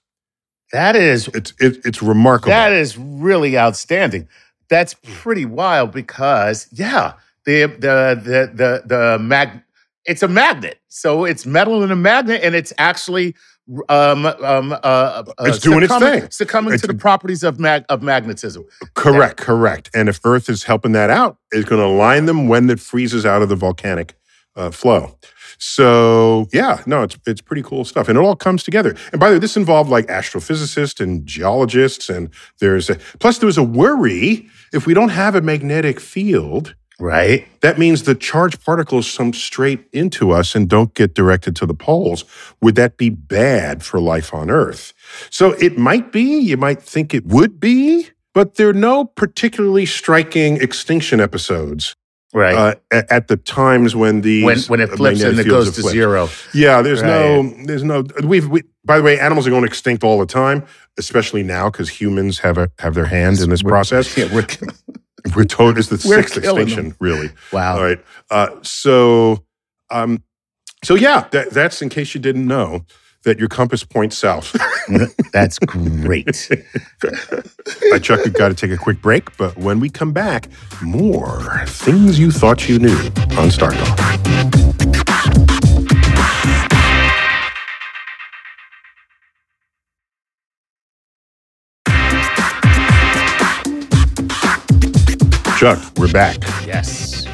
that 0.72 0.96
is 0.96 1.28
It's 1.30 1.54
it, 1.60 1.78
it's 1.86 2.02
remarkable. 2.02 2.50
that 2.50 2.74
is 2.74 2.98
really 2.98 3.58
outstanding. 3.58 4.28
That's 4.70 4.96
pretty 5.04 5.46
wild 5.46 5.92
because 5.92 6.68
yeah, 6.72 7.14
the 7.46 7.68
the 7.68 8.20
the 8.24 8.52
the 8.54 8.84
the 8.86 9.18
mag 9.20 9.62
it's 10.06 10.24
a 10.24 10.28
magnet. 10.28 10.80
So 10.90 11.26
it's 11.26 11.46
metal 11.46 11.84
in 11.84 11.92
a 11.92 11.96
magnet 11.96 12.42
and 12.44 12.56
it's 12.56 12.74
actually 12.78 13.36
um 13.90 14.26
um 14.28 14.72
uh, 14.74 14.76
uh 14.84 15.24
It's 15.42 15.60
doing 15.60 15.84
its 15.84 15.92
succumbing- 15.92 16.22
thing. 16.22 16.32
succumbing 16.32 16.74
It's- 16.74 16.82
to 16.82 16.88
the 16.88 16.94
properties 16.94 17.44
of 17.44 17.60
mag 17.60 17.84
of 17.90 18.02
magnetism. 18.04 18.64
correct, 18.94 19.38
correct. 19.38 19.90
And 19.96 20.08
if 20.08 20.20
Earth 20.24 20.50
is 20.50 20.64
helping 20.64 20.92
that 20.92 21.10
out, 21.10 21.38
it's 21.52 21.68
going 21.68 21.82
to 21.82 21.88
align 21.88 22.26
them 22.26 22.48
when 22.48 22.70
it 22.70 22.80
freezes 22.80 23.26
out 23.26 23.42
of 23.42 23.50
the 23.50 23.56
volcanic 23.56 24.16
uh, 24.56 24.70
flow. 24.72 25.18
So 25.58 26.48
yeah, 26.54 26.82
no, 26.86 27.04
it's 27.04 27.18
it's 27.26 27.42
pretty 27.42 27.64
cool 27.64 27.86
stuff, 27.86 28.08
and 28.10 28.18
it 28.18 28.22
all 28.22 28.36
comes 28.36 28.62
together. 28.64 28.96
And 29.12 29.20
by 29.20 29.30
the 29.30 29.36
way, 29.36 29.40
this 29.40 29.58
involved 29.58 29.90
like 29.90 30.06
astrophysicists 30.08 31.00
and 31.00 31.26
geologists, 31.26 32.10
and 32.10 32.30
there's 32.60 32.90
a, 32.90 32.96
plus 33.20 33.38
there 33.40 33.48
was 33.48 33.58
a 33.58 33.64
worry 33.64 34.48
if 34.74 34.86
we 34.86 34.94
don't 34.94 35.10
have 35.10 35.34
a 35.36 35.42
magnetic 35.42 36.00
field, 36.00 36.76
Right. 37.00 37.46
That 37.62 37.78
means 37.78 38.04
the 38.04 38.16
charged 38.16 38.64
particles 38.64 39.16
come 39.18 39.34
straight 39.34 39.86
into 39.92 40.32
us 40.32 40.56
and 40.56 40.70
don't 40.70 40.94
get 40.94 41.14
directed 41.14 41.56
to 41.58 41.66
the 41.66 41.74
poles. 41.74 42.24
Would 42.62 42.76
that 42.76 42.96
be 42.98 43.10
bad 43.10 43.84
for 43.84 44.00
life 44.00 44.34
on 44.34 44.50
Earth? 44.50 44.94
So 45.30 45.52
it 45.54 45.78
might 45.78 46.12
be, 46.12 46.40
you 46.40 46.56
might 46.58 46.82
think 46.82 47.14
it 47.14 47.26
would 47.26 47.60
be, 47.60 48.10
but 48.34 48.56
there 48.56 48.70
are 48.70 48.74
no 48.74 49.06
particularly 49.06 49.86
striking 49.86 50.58
extinction 50.62 51.20
episodes 51.20 51.96
Right. 52.34 52.54
uh, 52.56 52.76
at, 52.92 53.10
at 53.12 53.28
the 53.30 53.38
times 53.38 53.96
when 53.96 54.20
the 54.20 54.44
when 54.44 54.60
when 54.68 54.82
it 54.82 54.90
flips 54.90 55.22
and 55.22 55.40
it 55.40 55.48
goes 55.48 55.74
to 55.74 55.82
flipped. 55.82 55.94
zero. 55.94 56.28
Yeah, 56.54 56.82
there's 56.82 57.02
no, 57.02 57.44
there's 57.66 57.84
no. 57.84 58.04
We've, 58.26 58.46
we, 58.50 58.64
by 58.84 58.98
the 58.98 59.04
way, 59.04 59.18
animals 59.18 59.48
are 59.48 59.52
going 59.52 59.64
extinct 59.64 60.04
all 60.04 60.20
the 60.20 60.26
time, 60.26 60.66
especially 60.98 61.44
now 61.44 61.70
because 61.70 61.88
humans 61.88 62.40
have 62.40 62.58
a 62.58 62.70
have 62.80 62.94
their 62.94 63.06
hand 63.06 63.40
in 63.40 63.50
this 63.50 63.64
process. 63.64 64.18
Yeah, 64.18 64.28
we're, 65.36 65.46
told 65.46 65.78
it's 65.78 65.90
the 65.90 65.98
sixth 65.98 66.38
extinction, 66.38 66.96
really. 67.00 67.32
wow. 67.52 67.78
All 67.78 67.84
right. 67.84 68.00
Uh, 68.30 68.50
so, 68.62 69.44
um, 69.90 70.24
so 70.84 70.96
yeah, 70.96 71.28
that, 71.32 71.52
that's 71.52 71.82
in 71.82 71.90
case 71.90 72.14
you 72.14 72.22
didn't 72.22 72.48
know 72.48 72.86
that 73.24 73.40
your 73.40 73.50
compass 73.50 73.84
points 73.84 74.18
south. 74.18 74.56
That's 75.34 75.60
great. 75.60 76.50
I 77.94 78.00
Chuck, 78.00 78.24
we've 78.24 78.34
got 78.34 78.50
to 78.50 78.54
take 78.54 78.72
a 78.72 78.78
quick 78.78 79.02
break, 79.02 79.36
but 79.38 79.58
when 79.58 79.80
we 79.80 79.90
come 79.90 80.14
back, 80.14 80.48
more 80.82 81.66
things 81.66 82.20
you 82.20 82.32
thought 82.32 82.70
you 82.70 82.80
knew 82.80 83.12
on 83.38 83.52
Star 83.52 83.72
Talk. 83.72 84.95
Chuck, 95.58 95.80
we're 95.98 96.12
back. 96.12 96.38
yes. 96.68 97.26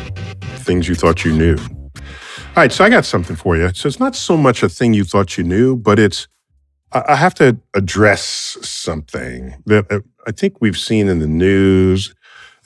Things 0.57 0.87
you 0.87 0.93
thought 0.93 1.25
you 1.25 1.33
knew. 1.33 1.57
All 1.57 2.03
right, 2.55 2.71
so 2.71 2.83
I 2.83 2.89
got 2.89 3.03
something 3.03 3.35
for 3.35 3.57
you. 3.57 3.71
So 3.73 3.87
it's 3.87 3.99
not 3.99 4.15
so 4.15 4.37
much 4.37 4.61
a 4.61 4.69
thing 4.69 4.93
you 4.93 5.03
thought 5.03 5.37
you 5.37 5.43
knew, 5.43 5.75
but 5.75 5.97
it's 5.97 6.27
I 6.91 7.15
have 7.15 7.33
to 7.35 7.57
address 7.73 8.23
something 8.61 9.55
that 9.65 9.91
uh, 9.91 10.01
I 10.27 10.31
think 10.31 10.57
we've 10.59 10.77
seen 10.77 11.07
in 11.07 11.19
the 11.19 11.27
news. 11.27 12.13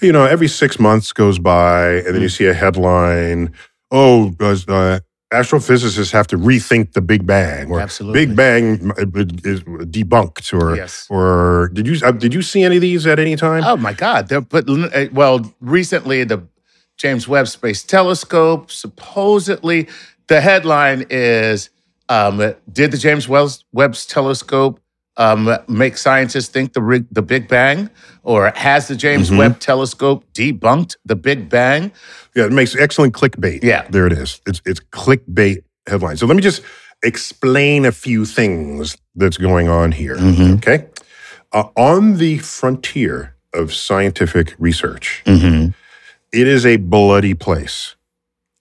You 0.01 0.11
know, 0.11 0.25
every 0.25 0.47
six 0.47 0.79
months 0.79 1.13
goes 1.13 1.39
by, 1.39 1.97
and 1.99 2.07
then 2.07 2.21
you 2.21 2.29
see 2.29 2.47
a 2.47 2.53
headline: 2.53 3.53
"Oh, 3.91 4.31
does, 4.31 4.67
uh, 4.67 4.99
astrophysicists 5.33 6.11
have 6.11 6.27
to 6.27 6.37
rethink 6.37 6.93
the 6.93 7.01
Big 7.01 7.25
Bang?" 7.25 7.71
or 7.71 7.79
Absolutely. 7.79 8.25
"Big 8.25 8.35
Bang 8.35 8.91
uh, 8.91 9.05
is 9.43 9.61
debunked," 9.63 10.53
or 10.53 10.75
Yes. 10.75 11.07
or 11.09 11.69
did 11.73 11.87
you 11.87 11.97
uh, 12.05 12.11
did 12.11 12.33
you 12.33 12.41
see 12.41 12.63
any 12.63 12.75
of 12.77 12.81
these 12.81 13.05
at 13.07 13.19
any 13.19 13.35
time? 13.35 13.63
Oh 13.65 13.77
my 13.77 13.93
God! 13.93 14.29
They're, 14.29 14.41
but 14.41 14.69
uh, 14.69 15.05
well, 15.11 15.53
recently 15.61 16.23
the 16.23 16.47
James 16.97 17.27
Webb 17.27 17.47
Space 17.47 17.83
Telescope 17.83 18.71
supposedly 18.71 19.87
the 20.27 20.41
headline 20.41 21.05
is: 21.09 21.69
um, 22.09 22.37
Did 22.71 22.91
the 22.91 22.97
James 22.97 23.27
Webb 23.27 23.49
Webb 23.71 23.93
Telescope 23.95 24.79
um, 25.17 25.57
make 25.67 25.97
scientists 25.97 26.47
think 26.49 26.73
the 26.73 27.05
the 27.11 27.21
Big 27.21 27.47
Bang, 27.47 27.89
or 28.23 28.51
has 28.55 28.87
the 28.87 28.95
James 28.95 29.29
Mm-hmm. 29.29 29.37
Webb 29.37 29.59
Telescope 29.59 30.23
debunked 30.33 30.95
the 31.05 31.15
Big 31.15 31.49
Bang? 31.49 31.91
Yeah, 32.35 32.45
it 32.45 32.51
makes 32.51 32.75
excellent 32.75 33.13
clickbait. 33.13 33.63
Yeah. 33.63 33.85
There 33.89 34.05
it 34.07 34.13
is. 34.13 34.41
It's 34.45 34.61
it's 34.65 34.79
clickbait 34.91 35.63
headline. 35.87 36.17
So 36.17 36.25
let 36.25 36.35
me 36.35 36.41
just 36.41 36.61
explain 37.03 37.85
a 37.85 37.91
few 37.91 38.25
things 38.25 38.97
that's 39.15 39.37
going 39.37 39.69
on 39.69 39.91
here. 39.91 40.15
Mhm. 40.17 40.57
Okay. 40.57 40.85
Uh, 41.53 41.65
on 41.77 42.17
the 42.17 42.39
frontier 42.39 43.35
of 43.53 43.73
scientific 43.73 44.53
research, 44.59 45.21
Mm-hmm. 45.25 45.69
it 46.33 46.47
is 46.47 46.65
a 46.65 46.75
bloody 46.77 47.33
place, 47.33 47.95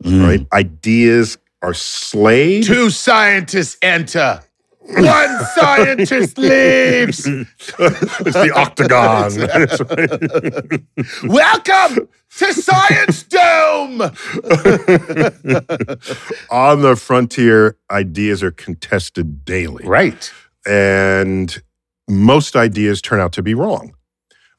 right? 0.04 0.46
Ideas 0.52 1.38
are 1.62 1.74
slayed. 1.74 2.62
Two 2.64 2.90
scientists 2.90 3.76
enter. 3.82 4.40
One 4.86 5.44
scientist 5.54 6.38
leaves. 6.38 7.26
it's 7.26 7.76
the 7.76 8.52
octagon. 8.54 9.32
Welcome 11.28 12.08
to 12.38 12.52
Science 12.52 13.22
Dome. 13.24 14.00
on 16.50 16.82
the 16.82 16.96
frontier, 16.96 17.76
ideas 17.90 18.42
are 18.42 18.50
contested 18.50 19.44
daily. 19.44 19.84
Right. 19.86 20.32
and 20.66 21.62
most 22.08 22.54
ideas 22.54 23.00
turn 23.00 23.18
out 23.20 23.32
to 23.32 23.42
be 23.42 23.54
wrong. 23.54 23.94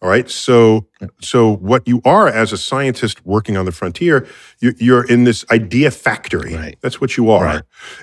All 0.01 0.09
right. 0.09 0.27
So, 0.29 0.88
so 1.21 1.55
what 1.57 1.88
you 1.88 2.01
are 2.05 2.27
as 2.27 2.51
a 2.51 2.57
scientist 2.57 3.23
working 3.25 3.55
on 3.57 3.65
the 3.65 3.71
frontier, 3.71 4.27
you, 4.59 4.73
you're 4.79 5.05
in 5.07 5.23
this 5.25 5.45
idea 5.51 5.91
factory. 5.91 6.55
Right. 6.55 6.77
That's 6.81 6.99
what 6.99 7.17
you 7.17 7.29
are, 7.29 7.43
Right. 7.45 7.61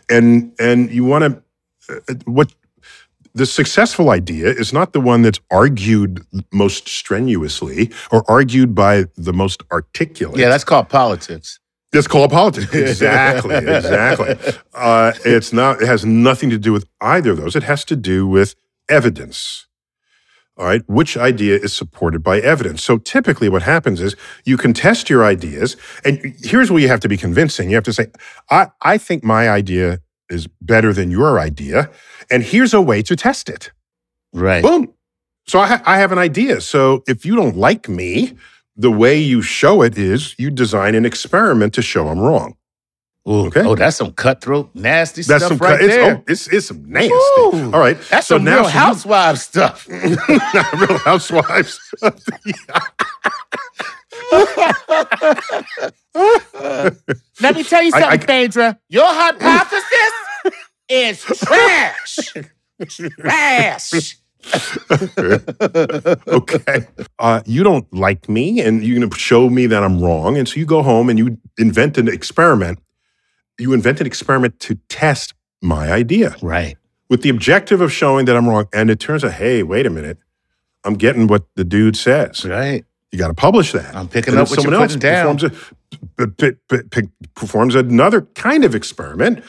and 0.09 0.53
and 0.61 0.91
you 0.93 1.05
want 1.05 1.25
to 1.25 1.42
what 2.25 2.53
the 3.35 3.47
successful 3.47 4.11
idea 4.11 4.49
is 4.49 4.73
not 4.73 4.93
the 4.93 5.01
one 5.01 5.23
that's 5.23 5.41
argued 5.51 6.25
most 6.53 6.89
strenuously 6.89 7.91
or 8.11 8.31
argued 8.31 8.75
by 8.75 9.05
the 9.17 9.33
most 9.33 9.63
articulate. 9.73 10.39
Yeah, 10.39 10.49
that's 10.49 10.65
called 10.65 10.89
politics. 10.89 11.59
That's 11.93 12.07
called 12.07 12.31
politics. 12.31 12.73
Exactly, 12.75 13.57
exactly. 13.57 14.37
Uh, 14.75 15.13
it's 15.25 15.53
not. 15.53 15.83
It 15.83 15.87
has 15.87 16.05
nothing 16.05 16.51
to 16.51 16.59
do 16.59 16.73
with 16.73 16.87
either 17.01 17.33
of 17.33 17.37
those. 17.37 17.55
It 17.55 17.65
has 17.65 17.85
to 17.87 17.97
do 17.97 18.27
with 18.27 18.55
evidence. 18.89 19.67
All 20.59 20.67
right, 20.67 20.83
which 20.87 21.17
idea 21.17 21.57
is 21.57 21.75
supported 21.75 22.23
by 22.23 22.39
evidence? 22.39 22.83
So 22.83 22.99
typically, 22.99 23.49
what 23.49 23.63
happens 23.63 24.01
is 24.01 24.17
you 24.45 24.57
can 24.59 24.75
test 24.75 25.09
your 25.09 25.25
ideas, 25.25 25.77
and 26.05 26.35
here's 26.43 26.71
where 26.71 26.81
you 26.81 26.89
have 26.89 27.01
to 27.01 27.09
be 27.09 27.17
convincing. 27.17 27.71
You 27.71 27.77
have 27.77 27.85
to 27.85 27.93
say, 27.93 28.07
"I, 28.51 28.69
I 28.83 28.99
think 28.99 29.25
my 29.25 29.49
idea 29.49 30.01
is 30.33 30.49
better 30.61 30.93
than 30.93 31.11
your 31.11 31.39
idea, 31.39 31.91
and 32.31 32.43
here's 32.43 32.75
a 32.75 32.81
way 32.81 33.03
to 33.03 33.15
test 33.17 33.49
it." 33.49 33.71
Right. 34.33 34.63
Boom. 34.63 34.93
So 35.47 35.61
I, 35.61 35.67
ha- 35.67 35.83
I 35.85 35.99
have 35.99 36.13
an 36.13 36.19
idea. 36.19 36.61
So 36.61 37.03
if 37.07 37.27
you 37.27 37.37
don't 37.37 37.57
like 37.57 37.89
me, 37.89 38.35
the 38.77 38.91
way 38.91 39.19
you 39.19 39.43
show 39.43 39.83
it 39.83 39.99
is 39.99 40.35
you 40.39 40.51
design 40.51 40.95
an 40.95 41.05
experiment 41.05 41.75
to 41.75 41.83
show 41.83 42.09
I'm 42.09 42.19
wrong. 42.21 42.57
Ooh, 43.29 43.47
Okay. 43.47 43.61
Oh, 43.65 43.75
that's 43.77 43.97
some 43.97 44.13
cutthroat, 44.13 44.71
nasty 44.75 45.23
That's 45.23 45.45
stuff 45.45 45.59
some 45.59 45.69
right 45.69 45.81
it's, 45.81 45.95
oh, 45.95 45.97
there. 45.97 46.17
oh, 46.17 46.25
it's, 46.27 46.49
it's 46.49 46.67
some 46.67 46.85
nasty. 46.91 47.13
Ooh. 47.13 47.71
All 47.73 47.79
right. 47.81 47.97
That's 48.11 48.27
so 48.27 48.37
some 48.37 48.45
now 48.45 48.61
real 48.61 48.69
housewives 48.69 49.43
stuff. 49.43 49.87
Real 49.89 50.99
Housewives. 50.99 51.79
Let 57.41 57.57
me 57.57 57.65
tell 57.65 57.83
you 57.83 57.91
I- 57.95 58.01
something, 58.01 58.21
I- 58.21 58.27
Phaedra. 58.27 58.79
Your 58.89 59.07
hypothesis 59.07 60.13
is 60.89 61.23
trash. 61.23 62.19
trash. 63.21 64.17
okay. 66.29 66.87
Uh, 67.19 67.41
you 67.47 67.63
don't 67.63 67.93
like 67.95 68.29
me, 68.29 68.61
and 68.61 68.83
you're 68.85 68.99
going 68.99 69.09
to 69.09 69.19
show 69.19 69.49
me 69.49 69.67
that 69.67 69.83
I'm 69.83 70.01
wrong. 70.03 70.37
And 70.37 70.49
so 70.49 70.57
you 70.59 70.67
go 70.67 70.83
home 70.83 71.09
and 71.09 71.19
you 71.19 71.39
invent 71.59 71.97
an 71.99 72.09
experiment. 72.09 72.79
You 73.59 73.73
invent 73.73 74.01
an 74.01 74.07
experiment 74.07 74.59
to 74.61 74.75
test 74.89 75.35
my 75.61 75.93
idea 75.93 76.35
Right. 76.43 76.77
with 77.09 77.23
the 77.23 77.29
objective 77.29 77.81
of 77.81 77.93
showing 77.93 78.25
that 78.27 78.37
I'm 78.37 78.49
wrong. 78.49 78.67
And 78.73 78.91
it 78.91 78.99
turns 78.99 79.23
out, 79.25 79.33
hey, 79.33 79.63
wait 79.63 79.87
a 79.87 79.91
minute. 79.91 80.19
I'm 80.85 80.95
getting 80.95 81.29
what 81.29 81.45
the 81.55 81.63
dude 81.63 81.97
says. 81.97 82.45
Right. 82.45 82.85
You 83.13 83.19
got 83.19 83.29
to 83.29 83.35
publish 83.35 83.73
that. 83.73 83.95
I'm 83.95 84.09
picking 84.09 84.33
And 84.33 84.41
up 84.41 84.49
what 84.49 84.57
you're 84.57 84.73
someone 84.73 84.89
putting 84.89 84.99
down. 84.99 85.37
Performs, 85.37 85.61
a, 86.19 86.27
p- 86.29 86.53
p- 86.69 86.83
p- 86.91 87.09
performs 87.35 87.75
another 87.75 88.23
kind 88.23 88.65
of 88.65 88.75
experiment 88.75 89.45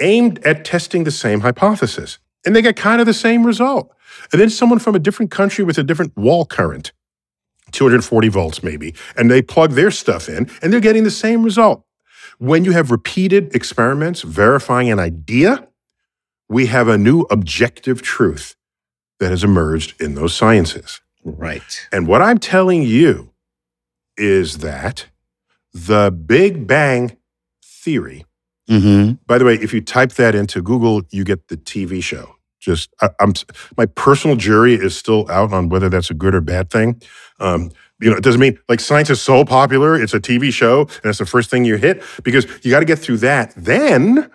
aimed 0.00 0.44
at 0.44 0.64
testing 0.64 1.04
the 1.04 1.12
same 1.12 1.40
hypothesis. 1.40 2.18
And 2.44 2.54
they 2.54 2.60
get 2.60 2.74
kind 2.76 3.00
of 3.00 3.06
the 3.06 3.14
same 3.14 3.46
result. 3.46 3.94
And 4.32 4.40
then 4.40 4.50
someone 4.50 4.80
from 4.80 4.96
a 4.96 4.98
different 4.98 5.30
country 5.30 5.64
with 5.64 5.78
a 5.78 5.84
different 5.84 6.16
wall 6.16 6.44
current, 6.44 6.92
240 7.72 8.28
volts 8.28 8.62
maybe, 8.62 8.94
and 9.16 9.30
they 9.30 9.42
plug 9.42 9.72
their 9.72 9.92
stuff 9.92 10.28
in 10.28 10.50
and 10.60 10.72
they're 10.72 10.80
getting 10.80 11.04
the 11.04 11.10
same 11.10 11.44
result. 11.44 11.84
When 12.38 12.64
you 12.64 12.72
have 12.72 12.90
repeated 12.90 13.54
experiments 13.54 14.22
verifying 14.22 14.90
an 14.90 14.98
idea, 14.98 15.68
we 16.48 16.66
have 16.66 16.88
a 16.88 16.98
new 16.98 17.22
objective 17.30 18.02
truth 18.02 18.56
that 19.20 19.30
has 19.30 19.44
emerged 19.44 20.00
in 20.02 20.14
those 20.14 20.34
sciences. 20.34 21.00
Right. 21.24 21.88
And 21.90 22.06
what 22.06 22.22
I'm 22.22 22.38
telling 22.38 22.82
you 22.82 23.30
is 24.16 24.58
that 24.58 25.06
the 25.72 26.10
Big 26.10 26.66
Bang 26.66 27.16
Theory, 27.64 28.24
Mm-hmm. 28.70 29.14
by 29.26 29.36
the 29.36 29.44
way, 29.44 29.56
if 29.56 29.74
you 29.74 29.82
type 29.82 30.12
that 30.12 30.34
into 30.34 30.62
Google, 30.62 31.02
you 31.10 31.22
get 31.24 31.48
the 31.48 31.56
TV 31.58 32.02
show. 32.02 32.36
Just, 32.60 32.88
I, 33.02 33.10
I'm, 33.20 33.34
my 33.76 33.84
personal 33.84 34.36
jury 34.36 34.72
is 34.74 34.96
still 34.96 35.30
out 35.30 35.52
on 35.52 35.68
whether 35.68 35.90
that's 35.90 36.10
a 36.10 36.14
good 36.14 36.34
or 36.34 36.40
bad 36.40 36.70
thing. 36.70 37.02
Um, 37.40 37.70
you 38.00 38.10
know, 38.10 38.16
it 38.16 38.22
doesn't 38.24 38.40
mean 38.40 38.58
like 38.68 38.80
science 38.80 39.10
is 39.10 39.20
so 39.20 39.44
popular, 39.44 40.00
it's 40.00 40.14
a 40.14 40.20
TV 40.20 40.50
show, 40.50 40.80
and 40.80 41.00
that's 41.02 41.18
the 41.18 41.26
first 41.26 41.50
thing 41.50 41.66
you 41.66 41.76
hit 41.76 42.02
because 42.22 42.46
you 42.64 42.70
got 42.70 42.80
to 42.80 42.86
get 42.86 42.98
through 42.98 43.18
that. 43.18 43.52
Then 43.54 44.30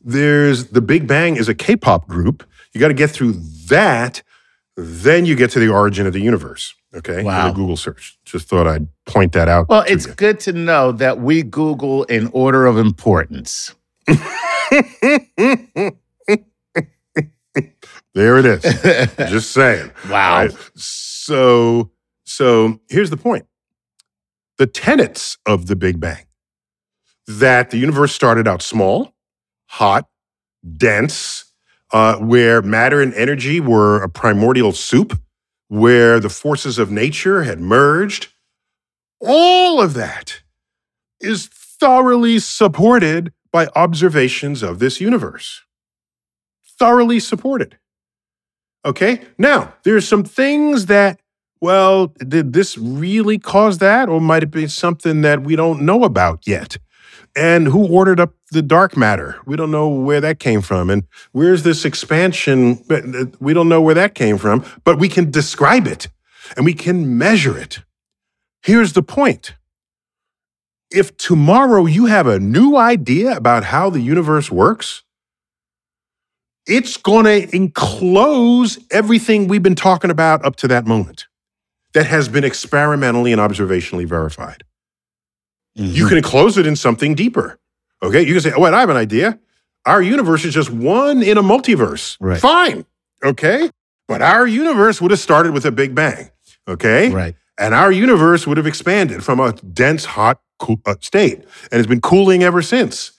there's 0.00 0.66
the 0.66 0.80
Big 0.80 1.08
Bang 1.08 1.34
is 1.36 1.48
a 1.48 1.54
K-pop 1.54 2.06
group. 2.06 2.48
You 2.72 2.80
got 2.80 2.88
to 2.88 2.94
get 2.94 3.10
through 3.10 3.32
that. 3.66 4.22
Then 4.76 5.26
you 5.26 5.34
get 5.36 5.50
to 5.52 5.58
the 5.60 5.68
origin 5.68 6.06
of 6.06 6.12
the 6.12 6.20
universe. 6.20 6.74
Okay. 6.94 7.20
in 7.20 7.24
Wow. 7.26 7.50
a 7.50 7.52
Google 7.54 7.76
search. 7.76 8.18
Just 8.24 8.48
thought 8.48 8.66
I'd 8.66 8.86
point 9.06 9.32
that 9.32 9.48
out. 9.48 9.68
Well, 9.68 9.84
it's 9.86 10.06
you. 10.06 10.14
good 10.14 10.40
to 10.40 10.52
know 10.52 10.92
that 10.92 11.20
we 11.20 11.42
Google 11.42 12.04
in 12.04 12.28
order 12.32 12.66
of 12.66 12.76
importance. 12.78 13.74
there 18.14 18.38
it 18.38 18.46
is. 18.46 18.62
Just 19.30 19.52
saying. 19.52 19.90
Wow. 20.08 20.42
Right? 20.46 20.56
So, 20.74 21.90
so 22.24 22.80
here's 22.88 23.10
the 23.10 23.16
point: 23.16 23.46
the 24.58 24.66
tenets 24.66 25.38
of 25.46 25.66
the 25.66 25.76
Big 25.76 26.00
Bang 26.00 26.26
that 27.26 27.70
the 27.70 27.78
universe 27.78 28.12
started 28.14 28.48
out 28.48 28.62
small, 28.62 29.14
hot, 29.66 30.08
dense, 30.76 31.51
uh, 31.92 32.16
where 32.16 32.62
matter 32.62 33.00
and 33.02 33.14
energy 33.14 33.60
were 33.60 34.02
a 34.02 34.08
primordial 34.08 34.72
soup, 34.72 35.18
where 35.68 36.18
the 36.20 36.28
forces 36.28 36.78
of 36.78 36.90
nature 36.90 37.42
had 37.42 37.60
merged. 37.60 38.28
All 39.20 39.80
of 39.80 39.94
that 39.94 40.42
is 41.20 41.46
thoroughly 41.46 42.38
supported 42.38 43.32
by 43.52 43.68
observations 43.76 44.62
of 44.62 44.78
this 44.78 45.00
universe. 45.00 45.62
Thoroughly 46.78 47.20
supported. 47.20 47.78
Okay. 48.84 49.20
Now, 49.38 49.74
there's 49.84 50.08
some 50.08 50.24
things 50.24 50.86
that, 50.86 51.20
well, 51.60 52.08
did 52.18 52.52
this 52.52 52.76
really 52.76 53.38
cause 53.38 53.78
that? 53.78 54.08
Or 54.08 54.20
might 54.20 54.42
it 54.42 54.50
be 54.50 54.66
something 54.66 55.20
that 55.20 55.42
we 55.42 55.54
don't 55.54 55.82
know 55.82 56.02
about 56.02 56.46
yet? 56.46 56.78
And 57.34 57.66
who 57.66 57.86
ordered 57.88 58.20
up 58.20 58.34
the 58.50 58.60
dark 58.60 58.96
matter? 58.96 59.40
We 59.46 59.56
don't 59.56 59.70
know 59.70 59.88
where 59.88 60.20
that 60.20 60.38
came 60.38 60.60
from. 60.60 60.90
And 60.90 61.04
where's 61.32 61.62
this 61.62 61.84
expansion? 61.84 62.84
Uh, 62.90 63.26
We 63.40 63.54
don't 63.54 63.68
know 63.68 63.80
where 63.80 63.94
that 63.94 64.14
came 64.14 64.36
from, 64.36 64.64
but 64.84 64.98
we 64.98 65.08
can 65.08 65.30
describe 65.30 65.86
it 65.86 66.08
and 66.56 66.66
we 66.66 66.74
can 66.74 67.16
measure 67.16 67.56
it. 67.56 67.80
Here's 68.62 68.92
the 68.92 69.02
point. 69.02 69.54
If 70.90 71.16
tomorrow 71.16 71.86
you 71.86 72.06
have 72.06 72.26
a 72.26 72.38
new 72.38 72.76
idea 72.76 73.34
about 73.34 73.64
how 73.64 73.88
the 73.88 74.00
universe 74.00 74.50
works, 74.50 75.02
it's 76.66 76.98
going 76.98 77.24
to 77.24 77.56
enclose 77.56 78.78
everything 78.90 79.48
we've 79.48 79.62
been 79.62 79.74
talking 79.74 80.10
about 80.10 80.44
up 80.44 80.56
to 80.56 80.68
that 80.68 80.86
moment 80.86 81.26
that 81.94 82.06
has 82.06 82.28
been 82.28 82.44
experimentally 82.44 83.32
and 83.32 83.40
observationally 83.40 84.06
verified. 84.06 84.64
You 85.74 86.06
can 86.08 86.18
enclose 86.18 86.58
it 86.58 86.66
in 86.66 86.76
something 86.76 87.14
deeper. 87.14 87.58
Okay, 88.02 88.22
you 88.22 88.32
can 88.34 88.40
say, 88.40 88.52
"Oh, 88.54 88.60
wait, 88.60 88.74
I 88.74 88.80
have 88.80 88.90
an 88.90 88.96
idea. 88.96 89.38
Our 89.86 90.02
universe 90.02 90.44
is 90.44 90.54
just 90.54 90.70
one 90.70 91.22
in 91.22 91.38
a 91.38 91.42
multiverse." 91.42 92.16
Right. 92.20 92.40
Fine. 92.40 92.84
Okay, 93.24 93.70
but 94.08 94.22
our 94.22 94.46
universe 94.46 95.00
would 95.00 95.10
have 95.10 95.20
started 95.20 95.52
with 95.52 95.64
a 95.64 95.70
big 95.72 95.94
bang. 95.94 96.30
Okay, 96.68 97.10
right. 97.10 97.34
and 97.58 97.74
our 97.74 97.90
universe 97.90 98.46
would 98.46 98.56
have 98.56 98.66
expanded 98.66 99.24
from 99.24 99.40
a 99.40 99.52
dense, 99.52 100.04
hot 100.04 100.40
cool, 100.58 100.80
uh, 100.86 100.94
state, 101.00 101.38
and 101.70 101.78
it's 101.80 101.88
been 101.88 102.00
cooling 102.00 102.42
ever 102.42 102.62
since. 102.62 103.12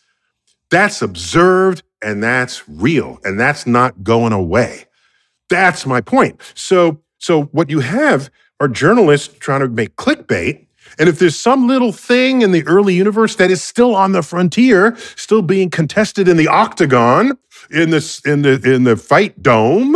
That's 0.70 1.02
observed, 1.02 1.84
and 2.02 2.24
that's 2.24 2.68
real, 2.68 3.20
and 3.24 3.40
that's 3.40 3.66
not 3.68 4.04
going 4.04 4.34
away. 4.34 4.86
That's 5.50 5.86
my 5.86 6.02
point. 6.02 6.42
So, 6.56 7.02
so 7.20 7.44
what 7.46 7.70
you 7.70 7.80
have 7.82 8.30
are 8.60 8.68
journalists 8.68 9.34
trying 9.40 9.60
to 9.62 9.68
make 9.68 9.96
clickbait. 9.98 10.63
And 11.00 11.10
if 11.10 11.20
there's 11.20 11.36
some 11.36 11.68
little 11.68 11.92
thing 11.92 12.42
in 12.42 12.52
the 12.52 12.66
early 12.68 12.94
universe 12.94 13.36
that 13.38 13.50
is 13.50 13.64
still 13.64 13.96
on 13.96 14.12
the 14.12 14.22
frontier, 14.22 14.96
still 15.16 15.42
being 15.42 15.70
contested 15.70 16.28
in 16.28 16.38
the 16.38 16.48
octagon, 16.48 17.38
in 17.72 17.90
this 17.90 18.20
in 18.22 18.42
the 18.44 18.62
in 18.64 18.84
the 18.84 18.96
fight 18.96 19.42
dome, 19.42 19.96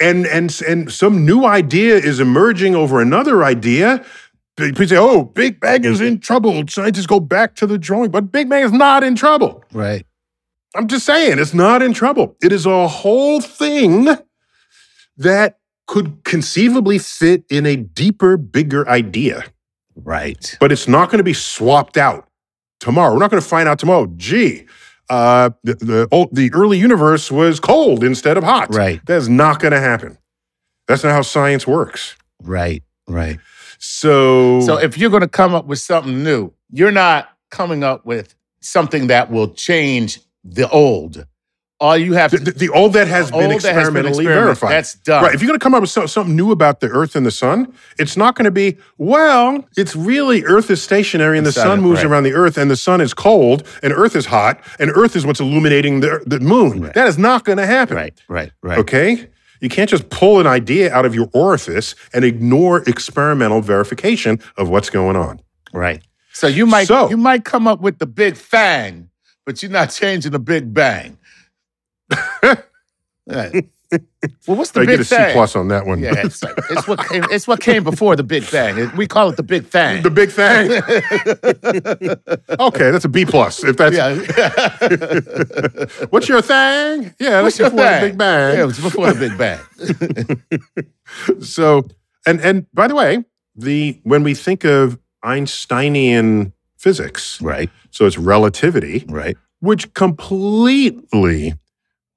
and 0.00 0.26
and 0.26 0.60
and 0.66 0.92
some 0.92 1.26
new 1.26 1.44
idea 1.44 1.96
is 1.96 2.20
emerging 2.20 2.74
over 2.74 3.00
another 3.00 3.44
idea. 3.44 4.04
People 4.56 4.86
say, 4.86 4.96
"Oh, 4.96 5.24
Big 5.24 5.60
Bang 5.60 5.84
is 5.84 6.00
in 6.00 6.20
trouble." 6.20 6.64
Scientists 6.68 7.06
go 7.06 7.20
back 7.20 7.56
to 7.56 7.66
the 7.66 7.78
drawing, 7.78 8.10
but 8.10 8.32
Big 8.32 8.48
Bang 8.48 8.64
is 8.64 8.72
not 8.72 9.02
in 9.02 9.16
trouble. 9.16 9.64
Right. 9.72 10.06
I'm 10.76 10.88
just 10.88 11.06
saying, 11.06 11.38
it's 11.38 11.54
not 11.54 11.82
in 11.82 11.92
trouble. 11.92 12.36
It 12.42 12.52
is 12.52 12.66
a 12.66 12.88
whole 12.88 13.40
thing 13.40 14.08
that 15.16 15.58
could 15.86 16.24
conceivably 16.24 16.98
fit 16.98 17.44
in 17.48 17.64
a 17.66 17.76
deeper, 17.76 18.36
bigger 18.36 18.88
idea, 18.88 19.44
Right. 19.96 20.56
but 20.60 20.72
it's 20.72 20.88
not 20.88 21.10
going 21.10 21.18
to 21.18 21.24
be 21.24 21.34
swapped 21.34 21.96
out 21.96 22.28
tomorrow. 22.80 23.12
We're 23.12 23.20
not 23.20 23.30
going 23.30 23.42
to 23.42 23.48
find 23.48 23.68
out 23.68 23.78
tomorrow. 23.78 24.06
Gee, 24.16 24.66
uh, 25.10 25.50
the 25.62 25.74
the, 25.74 26.08
old, 26.10 26.34
the 26.34 26.52
early 26.52 26.78
universe 26.78 27.30
was 27.30 27.60
cold 27.60 28.02
instead 28.04 28.36
of 28.36 28.44
hot. 28.44 28.74
Right. 28.74 29.00
That's 29.06 29.28
not 29.28 29.60
going 29.60 29.72
to 29.72 29.80
happen. 29.80 30.18
That's 30.88 31.04
not 31.04 31.12
how 31.12 31.22
science 31.22 31.66
works. 31.66 32.16
Right. 32.42 32.82
Right. 33.06 33.38
So, 33.78 34.60
So 34.60 34.78
if 34.78 34.96
you're 34.98 35.10
going 35.10 35.22
to 35.22 35.28
come 35.28 35.54
up 35.54 35.66
with 35.66 35.78
something 35.78 36.22
new, 36.22 36.52
you're 36.70 36.90
not 36.92 37.28
coming 37.50 37.84
up 37.84 38.04
with 38.06 38.34
something 38.60 39.08
that 39.08 39.30
will 39.30 39.48
change 39.54 40.20
the 40.42 40.68
old. 40.70 41.26
All 41.84 41.98
you 41.98 42.14
have 42.14 42.30
the, 42.30 42.38
to 42.38 42.44
the, 42.44 42.50
the 42.52 42.68
old 42.70 42.94
that 42.94 43.08
has 43.08 43.30
been 43.30 43.40
that 43.40 43.50
has 43.50 43.62
been 43.62 43.76
experimentally 43.76 44.24
verified. 44.24 44.70
That's 44.72 44.94
done. 44.94 45.22
Right. 45.24 45.34
If 45.34 45.42
you're 45.42 45.48
going 45.48 45.58
to 45.58 45.62
come 45.62 45.74
up 45.74 45.82
with 45.82 45.90
so- 45.90 46.06
something 46.06 46.34
new 46.34 46.50
about 46.50 46.80
the 46.80 46.88
Earth 46.88 47.14
and 47.14 47.26
the 47.26 47.30
Sun, 47.30 47.74
it's 47.98 48.16
not 48.16 48.36
going 48.36 48.46
to 48.46 48.50
be, 48.50 48.78
well, 48.96 49.62
it's 49.76 49.94
really 49.94 50.44
Earth 50.44 50.70
is 50.70 50.82
stationary 50.82 51.36
and 51.36 51.44
the 51.44 51.50
It's 51.50 51.58
not 51.58 51.64
Sun 51.66 51.82
moves 51.82 51.98
right. 51.98 52.06
around 52.10 52.22
the 52.22 52.32
Earth 52.32 52.56
and 52.56 52.70
the 52.70 52.76
Sun 52.76 53.02
is 53.02 53.12
cold 53.12 53.66
and 53.82 53.92
Earth 53.92 54.16
is 54.16 54.24
hot 54.24 54.60
and 54.78 54.90
Earth 54.94 55.14
is 55.14 55.26
what's 55.26 55.40
illuminating 55.40 56.00
the, 56.00 56.22
the 56.26 56.40
moon. 56.40 56.80
Right. 56.80 56.94
That 56.94 57.06
is 57.06 57.18
not 57.18 57.44
going 57.44 57.58
to 57.58 57.66
happen. 57.66 57.96
right. 57.96 58.18
Right. 58.28 58.50
Right. 58.62 58.78
Okay? 58.78 59.28
You 59.60 59.68
can't 59.68 59.90
just 59.90 60.08
pull 60.08 60.40
an 60.40 60.46
idea 60.46 60.90
out 60.90 61.04
of 61.04 61.14
your 61.14 61.28
orifice 61.34 61.94
and 62.14 62.24
ignore 62.24 62.78
experimental 62.88 63.60
verification 63.60 64.40
of 64.56 64.70
what's 64.70 64.88
going 64.88 65.16
on. 65.16 65.38
Right. 65.74 66.00
So 66.32 66.46
you 66.46 66.64
might 66.64 66.86
So- 66.88 67.10
you 67.10 67.18
might 67.18 67.44
come 67.44 67.68
up 67.68 67.80
with 67.82 67.98
the 67.98 68.06
big 68.06 68.36
fang, 68.38 69.10
but 69.44 69.62
you're 69.62 69.70
not 69.70 69.90
changing 69.90 70.32
the 70.32 70.38
big 70.38 70.72
bang. 70.72 71.18
Right. 73.26 73.68
Well, 74.48 74.56
what's 74.56 74.72
the 74.72 74.80
I 74.80 74.86
big 74.86 74.98
get 74.98 75.00
a 75.00 75.04
C 75.04 75.16
plus 75.34 75.54
on 75.54 75.68
that 75.68 75.86
one. 75.86 76.00
Yeah, 76.00 76.14
it's, 76.16 76.42
like- 76.42 76.56
it's 76.68 76.88
what 76.88 76.98
came. 77.08 77.22
It's 77.30 77.46
what 77.46 77.60
came 77.60 77.84
before 77.84 78.16
the 78.16 78.24
Big 78.24 78.50
Bang. 78.50 78.76
It- 78.76 78.92
We 78.96 79.06
call 79.06 79.28
it 79.30 79.36
the 79.36 79.44
Big 79.44 79.66
Fang. 79.66 80.02
the 80.02 80.10
big 80.10 80.30
thing. 80.32 80.68
okay, 82.58 82.90
that's 82.90 83.04
a 83.04 83.08
B 83.08 83.24
plus. 83.24 83.62
If 83.62 83.76
that's 83.76 83.94
yeah. 83.94 84.14
what's 86.10 86.28
your 86.28 86.42
thing? 86.42 87.14
Yeah, 87.20 87.42
What's 87.42 87.56
that's 87.56 87.58
your 87.58 87.70
before 87.70 87.84
the 87.84 87.90
thing? 88.00 88.00
Big 88.10 88.18
Bang. 88.18 88.54
Yeah, 88.56 88.62
it 88.62 88.66
was 88.66 88.80
before 88.80 89.12
the 89.12 89.28
Big 89.28 89.38
Bang. 89.38 89.60
So, 91.40 91.86
and 92.26 92.40
and 92.40 92.66
by 92.72 92.88
the 92.88 92.96
way, 92.96 93.24
the 93.54 94.00
when 94.02 94.24
we 94.24 94.34
think 94.34 94.64
of 94.64 94.98
Einsteinian 95.22 96.52
physics, 96.78 97.40
Right. 97.40 97.70
so 97.92 98.06
it's 98.06 98.18
relativity, 98.18 99.04
Right. 99.08 99.36
which 99.60 99.94
completely 99.94 101.54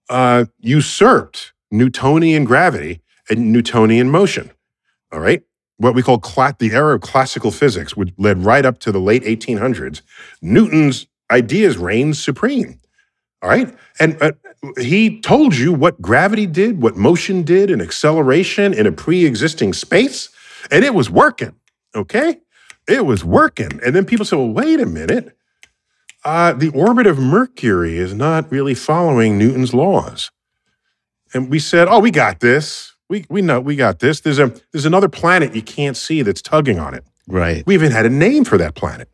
uh, 0.09 0.45
usurped 0.59 1.53
Newtonian 1.71 2.45
gravity 2.45 3.01
and 3.29 3.51
Newtonian 3.51 4.09
motion. 4.09 4.51
All 5.11 5.19
right, 5.19 5.43
what 5.77 5.95
we 5.95 6.01
call 6.01 6.17
the 6.59 6.71
era 6.73 6.95
of 6.95 7.01
classical 7.01 7.51
physics, 7.51 7.95
which 7.95 8.13
led 8.17 8.43
right 8.43 8.65
up 8.65 8.79
to 8.79 8.91
the 8.91 8.99
late 8.99 9.23
1800s. 9.23 10.01
Newton's 10.41 11.07
ideas 11.31 11.77
reigned 11.77 12.17
supreme. 12.17 12.79
All 13.41 13.49
right, 13.49 13.73
and 13.99 14.21
uh, 14.21 14.31
he 14.79 15.21
told 15.21 15.55
you 15.55 15.71
what 15.71 16.01
gravity 16.01 16.47
did, 16.47 16.81
what 16.81 16.97
motion 16.97 17.43
did, 17.43 17.69
and 17.69 17.81
acceleration 17.81 18.73
in 18.73 18.87
a 18.87 18.91
pre-existing 18.91 19.73
space, 19.73 20.29
and 20.71 20.83
it 20.83 20.93
was 20.93 21.09
working. 21.09 21.55
Okay, 21.95 22.39
it 22.87 23.05
was 23.05 23.23
working. 23.23 23.79
And 23.85 23.95
then 23.95 24.05
people 24.05 24.25
said, 24.25 24.37
"Well, 24.37 24.49
wait 24.49 24.79
a 24.79 24.87
minute." 24.87 25.36
Uh, 26.23 26.53
the 26.53 26.69
orbit 26.69 27.07
of 27.07 27.17
Mercury 27.19 27.97
is 27.97 28.13
not 28.13 28.51
really 28.51 28.73
following 28.73 29.37
Newton's 29.37 29.73
laws. 29.73 30.31
And 31.33 31.49
we 31.49 31.59
said, 31.59 31.87
oh, 31.89 31.99
we 31.99 32.11
got 32.11 32.39
this. 32.39 32.95
We, 33.09 33.25
we 33.29 33.41
know 33.41 33.59
we 33.61 33.75
got 33.75 33.99
this. 33.99 34.19
There's 34.21 34.39
a 34.39 34.53
there's 34.71 34.85
another 34.85 35.07
planet 35.07 35.55
you 35.55 35.61
can't 35.61 35.95
see 35.95 36.21
that's 36.23 36.41
tugging 36.41 36.79
on 36.79 36.93
it. 36.93 37.03
Right. 37.27 37.65
We 37.65 37.73
even 37.73 37.91
had 37.91 38.05
a 38.05 38.09
name 38.09 38.43
for 38.43 38.57
that 38.57 38.75
planet. 38.75 39.09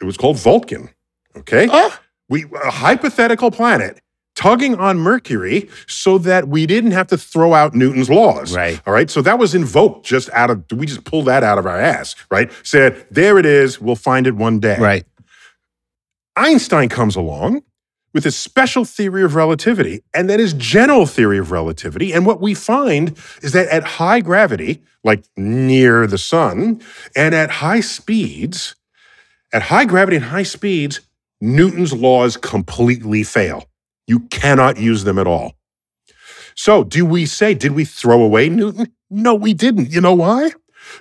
It 0.00 0.04
was 0.04 0.16
called 0.16 0.38
Vulcan. 0.38 0.90
Okay, 1.36 1.66
Oh, 1.70 1.98
we 2.28 2.44
a 2.64 2.70
hypothetical 2.70 3.50
planet 3.50 4.00
tugging 4.34 4.74
on 4.76 4.98
Mercury 4.98 5.68
so 5.86 6.18
that 6.18 6.48
we 6.48 6.66
didn't 6.66 6.90
have 6.92 7.06
to 7.08 7.18
throw 7.18 7.54
out 7.54 7.74
Newton's 7.74 8.10
laws. 8.10 8.54
Right. 8.54 8.80
All 8.86 8.92
right. 8.92 9.10
So 9.10 9.22
that 9.22 9.38
was 9.38 9.54
invoked 9.54 10.06
just 10.06 10.30
out 10.30 10.50
of 10.50 10.64
we 10.72 10.86
just 10.86 11.04
pulled 11.04 11.26
that 11.26 11.42
out 11.42 11.58
of 11.58 11.66
our 11.66 11.78
ass. 11.78 12.14
Right. 12.30 12.50
Said 12.62 13.06
there 13.10 13.38
it 13.38 13.46
is. 13.46 13.80
We'll 13.80 13.96
find 13.96 14.26
it 14.26 14.34
one 14.36 14.60
day. 14.60 14.78
right. 14.78 15.04
Einstein 16.36 16.88
comes 16.88 17.16
along 17.16 17.62
with 18.14 18.24
his 18.24 18.36
special 18.36 18.84
theory 18.84 19.22
of 19.22 19.34
relativity, 19.34 20.02
and 20.12 20.28
then 20.28 20.38
his 20.38 20.52
general 20.52 21.06
theory 21.06 21.38
of 21.38 21.50
relativity. 21.50 22.12
And 22.12 22.26
what 22.26 22.40
we 22.40 22.54
find 22.54 23.16
is 23.42 23.52
that 23.52 23.68
at 23.68 23.84
high 23.84 24.20
gravity, 24.20 24.82
like 25.02 25.24
near 25.36 26.06
the 26.06 26.18
sun, 26.18 26.82
and 27.16 27.34
at 27.34 27.50
high 27.50 27.80
speeds, 27.80 28.74
at 29.52 29.62
high 29.62 29.84
gravity 29.84 30.16
and 30.16 30.26
high 30.26 30.42
speeds, 30.42 31.00
Newton's 31.40 31.92
laws 31.92 32.36
completely 32.36 33.22
fail. 33.22 33.64
You 34.06 34.20
cannot 34.20 34.78
use 34.78 35.04
them 35.04 35.18
at 35.18 35.26
all. 35.26 35.54
So, 36.54 36.84
do 36.84 37.06
we 37.06 37.24
say, 37.24 37.54
did 37.54 37.72
we 37.72 37.84
throw 37.84 38.22
away 38.22 38.48
Newton? 38.48 38.92
No, 39.10 39.34
we 39.34 39.54
didn't. 39.54 39.90
You 39.90 40.00
know 40.02 40.14
why? 40.14 40.52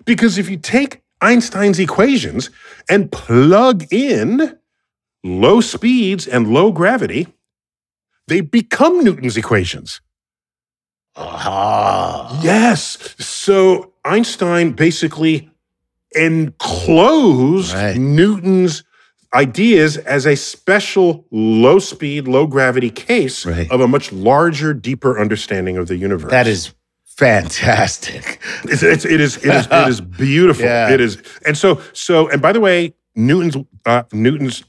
Because 0.05 0.37
if 0.37 0.49
you 0.49 0.57
take 0.57 1.01
Einstein's 1.19 1.79
equations 1.79 2.49
and 2.89 3.11
plug 3.11 3.85
in 3.91 4.57
low 5.23 5.61
speeds 5.61 6.27
and 6.27 6.47
low 6.53 6.71
gravity, 6.71 7.27
they 8.27 8.41
become 8.41 9.03
Newton's 9.03 9.37
equations. 9.37 10.01
Ah. 11.15 12.39
Yes. 12.43 12.97
So 13.19 13.93
Einstein 14.05 14.71
basically 14.71 15.49
enclosed 16.15 17.73
Right. 17.73 17.97
Newton's 17.97 18.83
ideas 19.33 19.97
as 19.97 20.25
a 20.25 20.35
special 20.35 21.25
low 21.31 21.79
speed, 21.79 22.27
low 22.27 22.47
gravity 22.47 22.89
case 22.89 23.45
Right. 23.45 23.69
of 23.71 23.81
a 23.81 23.87
much 23.87 24.11
larger, 24.11 24.73
deeper 24.73 25.19
understanding 25.19 25.77
of 25.77 25.87
the 25.87 25.95
universe. 25.97 26.31
That 26.31 26.47
is 26.47 26.73
fantastic. 27.05 28.39
It's, 28.63 28.83
it's, 28.83 29.05
it 29.05 29.21
is 29.21 29.37
it 29.37 29.53
is 29.53 29.67
it 29.71 29.87
is 29.87 30.01
beautiful. 30.25 30.65
Yeah. 30.65 30.89
It 30.91 30.99
is, 31.01 31.21
and 31.45 31.57
so 31.57 31.81
so 31.93 32.29
and 32.29 32.41
by 32.41 32.51
the 32.51 32.59
way, 32.59 32.93
Newton's 33.15 33.55
uh, 33.85 34.03
Newton's 34.11 34.63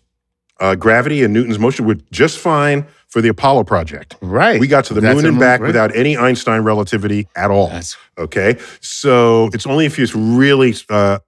uh, 0.63 0.77
gravity 0.77 1.25
and 1.25 1.35
Newton's 1.35 1.59
motion 1.59 1.85
were 1.85 1.97
just 2.13 2.39
fine 2.39 2.87
for 3.09 3.21
the 3.21 3.29
Apollo 3.29 3.65
project. 3.65 4.17
Right. 4.23 4.61
We 4.61 4.69
got 4.69 4.85
to 4.87 4.95
the 4.95 5.01
That's 5.01 5.17
moon 5.17 5.27
and 5.27 5.39
back 5.39 5.61
right. 5.61 5.67
without 5.67 5.95
any 5.95 6.17
Einstein 6.17 6.63
relativity 6.63 7.29
at 7.37 7.51
all. 7.51 7.69
That's 7.69 7.97
Okay, 8.17 8.59
so 8.81 9.51
it's 9.53 9.67
only 9.67 9.87
if 9.87 9.99
you 9.99 10.07
really 10.15 10.75
uh, 10.89 11.19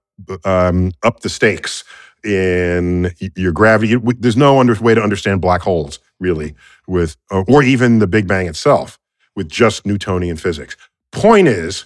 um, 0.45 0.93
up 1.03 1.19
the 1.19 1.29
stakes 1.29 1.83
in 2.23 3.11
your 3.35 3.51
gravity. 3.51 3.95
There's 3.95 4.37
no 4.37 4.59
under, 4.59 4.73
way 4.75 4.95
to 4.95 5.01
understand 5.01 5.41
black 5.41 5.61
holes 5.61 5.99
really, 6.19 6.55
with 6.87 7.17
uh, 7.29 7.43
or 7.47 7.61
even 7.61 7.99
the 7.99 8.07
Big 8.07 8.27
Bang 8.27 8.47
itself 8.47 8.97
with 9.35 9.49
just 9.49 9.85
Newtonian 9.85 10.37
physics. 10.37 10.77
Point 11.11 11.49
is, 11.49 11.85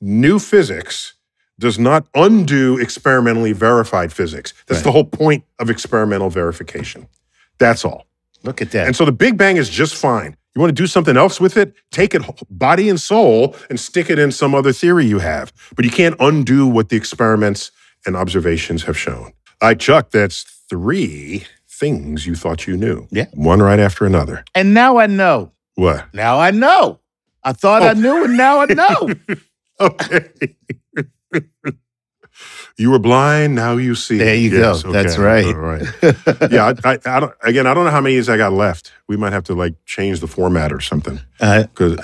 new 0.00 0.38
physics 0.40 1.14
does 1.58 1.78
not 1.78 2.06
undo 2.14 2.78
experimentally 2.78 3.52
verified 3.52 4.12
physics. 4.12 4.54
That's 4.66 4.78
Right. 4.78 4.84
the 4.84 4.92
whole 4.92 5.04
point 5.04 5.44
of 5.58 5.70
experimental 5.70 6.30
verification. 6.30 7.06
That's 7.58 7.84
all. 7.84 8.06
look 8.44 8.62
at 8.62 8.70
that. 8.70 8.86
And 8.86 8.94
so 8.94 9.04
the 9.04 9.10
Big 9.12 9.36
Bang 9.36 9.56
is 9.56 9.68
just 9.68 9.96
fine. 9.96 10.36
You 10.54 10.60
want 10.60 10.70
to 10.70 10.82
do 10.82 10.86
something 10.86 11.16
else 11.16 11.40
with 11.40 11.56
it? 11.56 11.74
Take 11.90 12.14
it 12.14 12.22
body 12.48 12.88
and 12.88 13.00
soul 13.00 13.56
and 13.68 13.78
stick 13.80 14.08
it 14.10 14.18
in 14.18 14.30
some 14.30 14.54
other 14.54 14.72
theory 14.72 15.04
you 15.06 15.18
have. 15.18 15.52
But 15.74 15.84
you 15.84 15.90
can't 15.90 16.14
undo 16.20 16.66
what 16.68 16.88
the 16.88 16.96
experiments 16.96 17.72
and 18.06 18.16
observations 18.16 18.84
have 18.84 18.96
shown. 18.96 19.32
I 19.60 19.74
Chuck, 19.74 20.10
that's 20.10 20.44
three 20.70 21.46
things 21.68 22.26
you 22.28 22.36
thought 22.36 22.66
you 22.68 22.76
knew. 22.76 23.08
Yeah. 23.10 23.26
One 23.34 23.60
right 23.60 23.80
after 23.80 24.06
another. 24.06 24.44
and 24.54 24.72
now 24.72 24.98
I 24.98 25.06
know. 25.06 25.50
What? 25.74 26.04
Now 26.14 26.38
I 26.38 26.52
know. 26.52 27.00
I 27.42 27.52
thought 27.52 27.82
Oh. 27.82 27.88
I 27.88 27.94
knew, 27.94 28.24
and 28.24 28.36
now 28.36 28.60
I 28.60 28.66
know. 28.66 29.10
Okay. 29.80 30.28
you 32.76 32.90
were 32.90 32.98
blind, 32.98 33.54
now 33.54 33.76
you 33.76 33.94
see. 33.94 34.18
There 34.18 34.34
you 34.34 34.50
go. 34.50 34.74
That's 34.76 35.18
right. 35.18 35.44
All 35.46 35.54
right. 35.54 35.82
yeah, 36.50 36.72
I, 36.84 36.92
I, 36.92 36.98
I 37.04 37.20
don't. 37.20 37.32
Again, 37.42 37.66
I 37.66 37.74
don't 37.74 37.84
know 37.84 37.90
how 37.90 38.00
many 38.00 38.14
years 38.14 38.28
I 38.28 38.36
got 38.36 38.52
left. 38.52 38.92
We 39.08 39.16
might 39.16 39.32
have 39.32 39.44
to 39.44 39.54
like 39.54 39.74
change 39.84 40.20
the 40.20 40.26
format 40.26 40.72
or 40.72 40.80
something. 40.80 41.20
Uh, 41.40 41.62
Because 41.62 41.96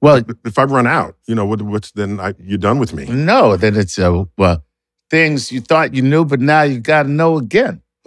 well, 0.00 0.22
if 0.44 0.58
I 0.58 0.64
run 0.64 0.86
out, 0.86 1.16
you 1.26 1.34
know, 1.34 1.46
what, 1.46 1.62
what's 1.62 1.92
then? 1.92 2.18
I, 2.18 2.34
you're 2.38 2.58
done 2.58 2.78
with 2.78 2.92
me. 2.92 3.04
no, 3.06 3.56
then 3.56 3.76
it's 3.76 3.98
uh, 3.98 4.24
well 4.36 4.64
things 5.10 5.50
you 5.52 5.60
thought 5.60 5.92
you 5.92 6.02
knew, 6.02 6.24
but 6.24 6.40
now 6.40 6.62
you 6.62 6.78
got 6.78 7.02
to 7.02 7.08
know 7.10 7.36
again. 7.36 7.82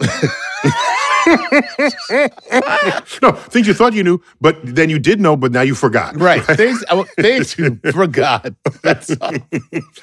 no, 3.22 3.32
things 3.32 3.66
you 3.66 3.74
thought 3.74 3.92
you 3.92 4.02
knew, 4.02 4.20
but 4.40 4.56
then 4.62 4.90
you 4.90 4.98
did 4.98 5.20
know, 5.20 5.36
but 5.36 5.52
now 5.52 5.62
you 5.62 5.74
forgot. 5.74 6.18
Right. 6.18 6.42
things 6.56 6.84
uh, 6.88 7.04
things 7.18 7.58
you 7.58 7.80
forgot. 7.92 8.52
That's 8.82 9.10
all. 9.20 9.32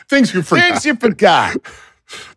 Things 0.10 0.34
you 0.34 0.42
forgot. 0.42 0.64
Things 0.64 0.86
you 0.86 0.96
forgot. 0.96 1.58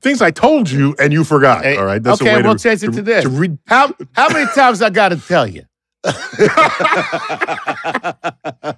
Things 0.01 0.23
I 0.23 0.31
told 0.31 0.71
you 0.71 0.95
and 0.99 1.13
you 1.13 1.25
forgot. 1.25 1.65
Hey, 1.65 1.77
All 1.77 1.85
right. 1.85 2.03
That's 2.03 2.21
a 2.21 2.25
okay, 2.25 2.43
we'll 2.43 2.55
to, 2.57 2.63
change 2.63 2.83
it 2.85 2.93
to 2.93 3.03
this. 3.03 3.25
To 3.25 3.31
read, 3.31 3.59
How 3.67 3.93
how 4.13 4.29
many 4.29 4.47
times 4.53 4.81
I 4.83 4.91
got 4.91 5.09
to 5.11 5.17
tell 5.17 5.47
you? 5.47 5.65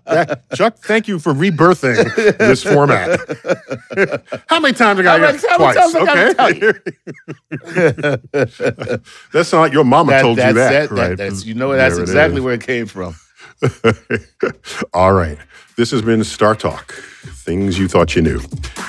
That, 0.07 0.43
Chuck, 0.55 0.77
thank 0.79 1.09
you 1.09 1.19
for 1.19 1.33
rebirthing 1.33 2.15
this 2.39 2.63
format. 2.63 3.19
How 4.49 4.61
many 4.61 4.75
times 4.75 5.01
I 5.01 5.03
got 5.03 5.21
How 5.21 5.27
many- 5.27 5.39
Twice. 5.39 5.77
times 5.77 5.95
I 5.95 6.05
gotta 6.05 6.81
okay. 8.33 8.99
that's 9.33 9.53
not 9.53 9.73
your 9.73 9.85
mama 9.85 10.13
That- 10.13 10.23
told 10.23 10.39
you 10.39 10.43
that's 10.45 10.57
that. 10.57 10.89
That- 10.91 11.09
right? 11.09 11.17
that's 11.19 11.45
you 11.45 11.55
know 11.55 11.71
mm, 11.71 11.77
that's 11.77 11.95
There 11.97 12.03
exactly 12.05 12.39
is. 12.39 12.45
where 12.45 12.55
it 12.55 12.63
came 12.63 12.87
from. 12.87 13.15
All 14.93 15.13
right. 15.13 15.39
This 15.77 15.91
has 15.91 16.03
been 16.03 16.23
Star 16.25 16.55
Talk. 16.55 16.93
Things 16.93 17.79
you 17.79 17.89
thought 17.89 18.15
you 18.17 18.23
knew. 18.23 18.41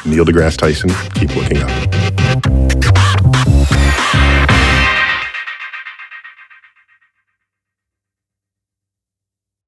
Neil 0.06 0.26
deGrasse 0.26 0.58
Tyson. 0.58 0.90
Keep 1.16 1.36
looking 1.36 1.58
up. 1.58 2.17